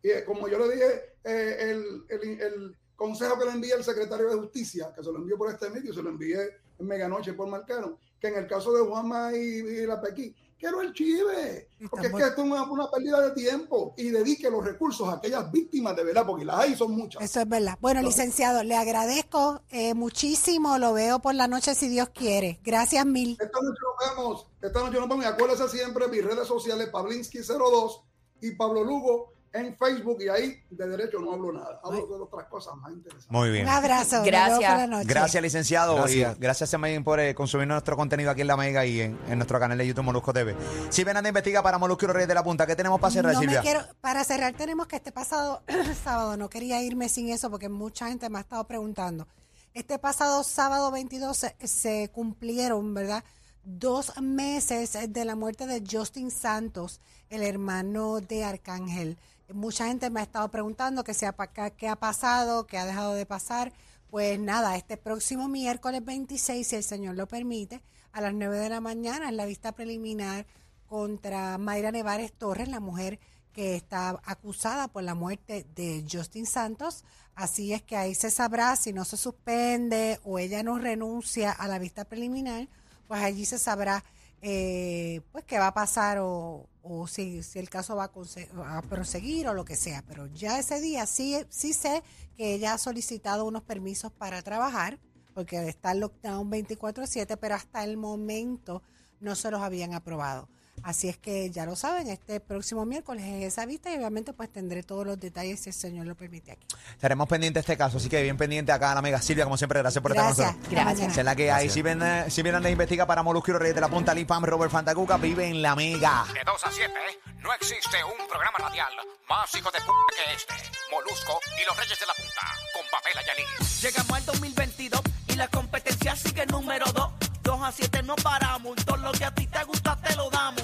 Y 0.03 0.11
eh, 0.11 0.25
como 0.25 0.49
yo 0.49 0.59
le 0.59 0.75
dije, 0.75 1.15
eh, 1.25 1.57
el, 1.71 2.05
el- 2.09 2.41
el 2.41 2.77
consejo 2.97 3.39
que 3.39 3.45
le 3.47 3.53
envié 3.53 3.73
al 3.75 3.85
secretario 3.85 4.29
de 4.31 4.37
Justicia, 4.37 4.93
que 4.95 5.03
se 5.03 5.11
lo 5.11 5.19
envió 5.19 5.37
por 5.37 5.51
este 5.51 5.69
medio, 5.71 5.93
se 5.93 6.03
lo 6.03 6.11
envié 6.11 6.39
en 6.79 6.87
Meganoche 6.87 7.33
por 7.35 7.49
Marcano, 7.49 7.99
que 8.21 8.29
en 8.29 8.37
el 8.37 8.47
caso 8.47 8.73
de 8.73 8.83
Juanma 8.83 9.35
y, 9.35 9.39
y 9.41 9.87
la 9.87 10.01
Pequi, 10.01 10.35
quiero 10.61 10.83
el 10.83 10.93
chive, 10.93 11.69
porque 11.91 12.07
es 12.07 12.13
que 12.13 12.23
esto 12.23 12.43
es 12.43 12.47
una, 12.47 12.63
una 12.65 12.91
pérdida 12.91 13.21
de 13.23 13.31
tiempo 13.33 13.95
y 13.97 14.11
dedique 14.11 14.51
los 14.51 14.65
recursos 14.65 15.09
a 15.09 15.15
aquellas 15.15 15.51
víctimas 15.51 15.97
de 15.97 16.05
verdad, 16.05 16.27
porque 16.27 16.45
las 16.45 16.59
hay 16.61 16.77
son 16.77 16.93
muchas. 16.93 17.23
Eso 17.23 17.41
es 17.41 17.49
verdad. 17.49 17.79
Bueno, 17.81 18.03
licenciado, 18.03 18.63
le 18.63 18.77
agradezco 18.77 19.63
eh, 19.71 19.95
muchísimo. 19.95 20.79
Lo 20.79 20.93
veo 20.93 21.21
por 21.21 21.35
la 21.35 21.49
noche 21.49 21.75
si 21.75 21.89
Dios 21.89 22.11
quiere. 22.11 22.61
Gracias 22.63 23.05
mil. 23.07 23.39
Esta 23.41 23.59
noche 23.61 23.81
nos 23.83 24.17
vemos, 24.17 24.47
esta 24.61 24.81
noche 24.81 25.01
nos 25.01 25.09
vemos 25.09 25.25
y 25.25 25.29
acuérdese 25.29 25.69
siempre 25.69 26.07
mis 26.09 26.25
redes 26.25 26.47
sociales, 26.47 26.93
Pablinsky02 26.93 28.03
y 28.43 28.51
Pablo 28.53 28.85
Lugo 28.85 29.33
en 29.53 29.77
Facebook 29.77 30.19
y 30.21 30.29
ahí 30.29 30.63
de 30.71 30.89
derecho 30.89 31.19
no 31.19 31.33
hablo 31.33 31.53
nada, 31.53 31.81
hablo 31.83 32.07
de 32.07 32.15
otras 32.23 32.47
cosas 32.49 32.77
más 32.77 32.93
interesantes. 32.93 33.31
Muy 33.31 33.51
bien. 33.51 33.65
Un 33.65 33.71
abrazo. 33.73 34.23
Gracias. 34.25 34.89
noche. 34.89 35.07
Gracias, 35.09 35.43
licenciado. 35.43 35.97
Gracias. 35.97 36.37
Y 36.37 36.41
gracias 36.41 36.71
también 36.71 37.03
por 37.03 37.19
eh, 37.19 37.35
consumir 37.35 37.67
nuestro 37.67 37.97
contenido 37.97 38.31
aquí 38.31 38.43
en 38.43 38.47
La 38.47 38.57
Mega 38.57 38.87
y 38.87 39.01
en, 39.01 39.19
en 39.29 39.39
nuestro 39.39 39.59
canal 39.59 39.77
de 39.77 39.87
YouTube 39.87 40.05
Molusco 40.05 40.33
TV. 40.33 40.55
Silvia 40.91 41.11
Hernández 41.11 41.31
investiga 41.31 41.63
para 41.63 41.79
Molusco 41.79 42.05
y 42.05 42.07
los 42.07 42.15
Reyes 42.15 42.29
de 42.29 42.35
la 42.35 42.45
Punta. 42.45 42.67
¿Qué 42.67 42.77
tenemos 42.77 43.01
para 43.01 43.13
cerrar, 43.13 43.33
No 43.35 43.41
me 43.41 43.47
Silvia? 43.47 43.61
quiero, 43.63 43.81
para 44.01 44.23
cerrar 44.25 44.55
tenemos 44.55 44.87
que 44.87 44.97
este 44.97 45.11
pasado 45.11 45.63
sábado, 46.05 46.37
no 46.37 46.49
quería 46.49 46.83
irme 46.83 47.09
sin 47.09 47.29
eso 47.29 47.51
porque 47.51 47.69
mucha 47.69 48.07
gente 48.09 48.29
me 48.31 48.39
ha 48.39 48.43
estado 48.43 48.65
preguntando. 48.65 49.27
Este 49.75 49.99
pasado 49.99 50.43
sábado 50.45 50.91
22 50.91 51.37
se, 51.37 51.57
se 51.67 52.09
cumplieron, 52.13 52.93
¿verdad? 52.95 53.25
Dos 53.65 54.13
meses 54.21 54.97
de 55.13 55.25
la 55.25 55.37
muerte 55.37 55.67
de 55.67 55.83
Justin 55.89 56.31
Santos, 56.31 57.01
el 57.29 57.43
hermano 57.43 58.21
de 58.21 58.43
Arcángel. 58.45 59.19
Mucha 59.53 59.87
gente 59.87 60.11
me 60.11 60.21
ha 60.21 60.23
estado 60.23 60.49
preguntando 60.51 61.03
qué, 61.03 61.15
sea, 61.15 61.35
qué 61.77 61.89
ha 61.89 61.97
pasado, 61.97 62.67
qué 62.67 62.79
ha 62.79 62.87
dejado 62.87 63.15
de 63.15 63.27
pasar. 63.27 63.73
Pues 64.09 64.39
nada, 64.39 64.77
este 64.77 64.97
próximo 64.97 65.49
miércoles 65.49 66.05
26, 66.05 66.67
si 66.67 66.77
el 66.77 66.85
Señor 66.85 67.17
lo 67.17 67.27
permite, 67.27 67.83
a 68.13 68.21
las 68.21 68.35
9 68.35 68.59
de 68.59 68.69
la 68.69 68.81
mañana, 68.81 69.29
en 69.29 69.37
la 69.37 69.47
vista 69.47 69.73
preliminar 69.73 70.47
contra 70.87 71.59
Mayra 71.59 71.91
Nevares 71.93 72.33
Torres, 72.33 72.69
la 72.69 72.81
mujer 72.81 73.19
que 73.53 73.77
está 73.77 74.21
acusada 74.25 74.89
por 74.89 75.03
la 75.03 75.15
muerte 75.15 75.67
de 75.75 76.05
Justin 76.11 76.47
Santos. 76.47 77.05
Así 77.35 77.73
es 77.73 77.83
que 77.83 77.97
ahí 77.97 78.15
se 78.15 78.31
sabrá 78.31 78.77
si 78.77 78.93
no 78.93 79.05
se 79.05 79.17
suspende 79.17 80.21
o 80.25 80.39
ella 80.39 80.63
no 80.63 80.79
renuncia 80.79 81.51
a 81.51 81.67
la 81.69 81.79
vista 81.79 82.05
preliminar, 82.05 82.69
pues 83.09 83.23
allí 83.23 83.45
se 83.47 83.59
sabrá 83.59 84.05
eh, 84.43 85.21
pues 85.33 85.45
qué 85.45 85.59
va 85.59 85.69
a 85.69 85.75
pasar 85.75 86.19
o, 86.21 86.69
o 86.83 87.07
si, 87.07 87.43
si 87.43 87.59
el 87.59 87.69
caso 87.69 87.97
va 87.97 88.11
a, 88.11 88.79
a 88.79 88.83
proseguir 88.83 89.49
o 89.49 89.55
lo 89.55 89.65
que 89.65 89.77
sea. 89.77 90.03
Pero 90.07 90.27
ya 90.29 90.59
ese 90.59 90.81
día 90.81 91.07
sí, 91.07 91.37
sí 91.49 91.73
sé 91.73 92.03
que 92.37 92.55
ella 92.55 92.75
ha 92.75 92.79
solicitado 92.79 93.45
unos 93.45 93.63
permisos 93.63 94.13
para 94.13 94.43
trabajar, 94.43 94.99
porque 95.35 95.69
está 95.69 95.93
el 95.93 96.01
lockdown 96.01 96.51
24/7, 96.51 97.37
pero 97.37 97.55
hasta 97.55 97.85
el 97.85 97.97
momento 97.97 98.83
no 99.21 99.35
se 99.37 99.51
los 99.51 99.61
habían 99.61 99.95
aprobado. 99.95 100.49
Así 100.83 101.09
es 101.09 101.17
que 101.19 101.51
ya 101.51 101.67
lo 101.67 101.77
saben, 101.77 102.09
este 102.09 102.41
próximo 102.41 102.87
miércoles 102.87 103.25
es 103.25 103.45
esa 103.53 103.67
vista 103.67 103.93
y 103.93 103.97
obviamente 103.97 104.33
pues 104.33 104.51
tendré 104.53 104.83
todos 104.83 105.07
los 105.07 105.19
detalles 105.21 105.61
si 105.61 105.71
el 105.71 105.75
Señor 105.75 106.07
lo 106.07 106.15
permite 106.15 106.53
aquí. 106.53 106.67
Estaremos 106.93 107.29
pendientes 107.29 107.67
de 107.67 107.73
este 107.73 107.77
caso, 107.79 107.99
así 107.99 108.09
que 108.09 108.23
bien 108.23 108.37
pendiente 108.37 108.73
acá 108.73 108.93
a 108.93 108.95
la 108.95 109.03
Mega. 109.03 109.21
Silvia, 109.21 109.45
como 109.45 109.57
siempre, 109.57 109.81
gracias 109.81 110.01
por 110.03 110.13
estar 110.13 110.27
con 110.27 110.37
Gracias. 110.37 110.57
nosotros. 110.57 110.85
Gracias. 110.85 111.13
Esa 111.13 111.21
es 111.21 111.25
la 111.25 111.37
que 111.37 111.51
hay. 111.53 111.69
Silvia 111.71 111.93
Hernández 111.93 112.33
Silvia 112.33 112.51
Hernández 112.51 112.73
investiga 112.73 113.07
para 113.07 113.23
Molusco 113.23 113.51
y 113.51 113.53
los 113.53 113.61
Reyes 113.63 113.75
de 113.75 113.81
la 113.83 113.89
Punta. 113.89 114.15
Lipam, 114.15 114.45
Robert 114.45 114.73
Fantacuca 114.73 115.17
vive 115.17 115.47
en 115.47 115.63
la 115.63 115.75
Mega. 115.77 116.25
De 116.33 116.41
2 116.45 116.65
a 116.65 116.71
7, 116.71 116.93
no 117.41 117.53
existe 117.55 118.03
un 118.05 118.27
programa 118.29 118.59
radial 118.59 118.93
más 119.29 119.55
hijo 119.55 119.71
de 119.71 119.79
p 119.79 119.87
que 120.17 120.35
este. 120.35 120.55
Molusco 120.91 121.39
y 121.63 121.67
los 121.67 121.77
Reyes 121.77 122.01
de 122.01 122.07
la 122.07 122.15
Punta. 122.15 122.41
con 122.75 122.83
Pamela 122.91 123.23
Yaní. 123.27 123.43
Llegamos 123.83 124.13
al 124.19 124.25
2022 124.27 125.01
y 125.29 125.35
la 125.35 125.49
competencia 125.49 126.17
sigue 126.17 126.47
número 126.47 126.87
2. 126.93 127.11
2 127.43 127.61
a 127.63 127.73
7 127.73 128.03
no 128.03 128.17
paramos, 128.17 128.77
todo 128.85 128.97
lo 128.99 129.13
que 129.13 129.25
a 129.25 129.35
ti 129.35 129.47
te 129.47 129.63
gusta 129.65 129.97
te 129.97 130.15
lo 130.17 130.29
damos 130.31 130.63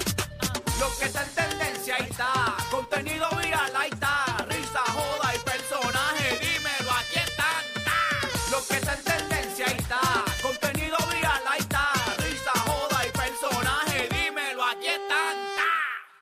lo 0.89 0.97
que 0.97 1.05
está 1.05 1.23
en 1.23 1.29
tendencia 1.49 1.95
ahí 1.95 2.07
está. 2.09 2.66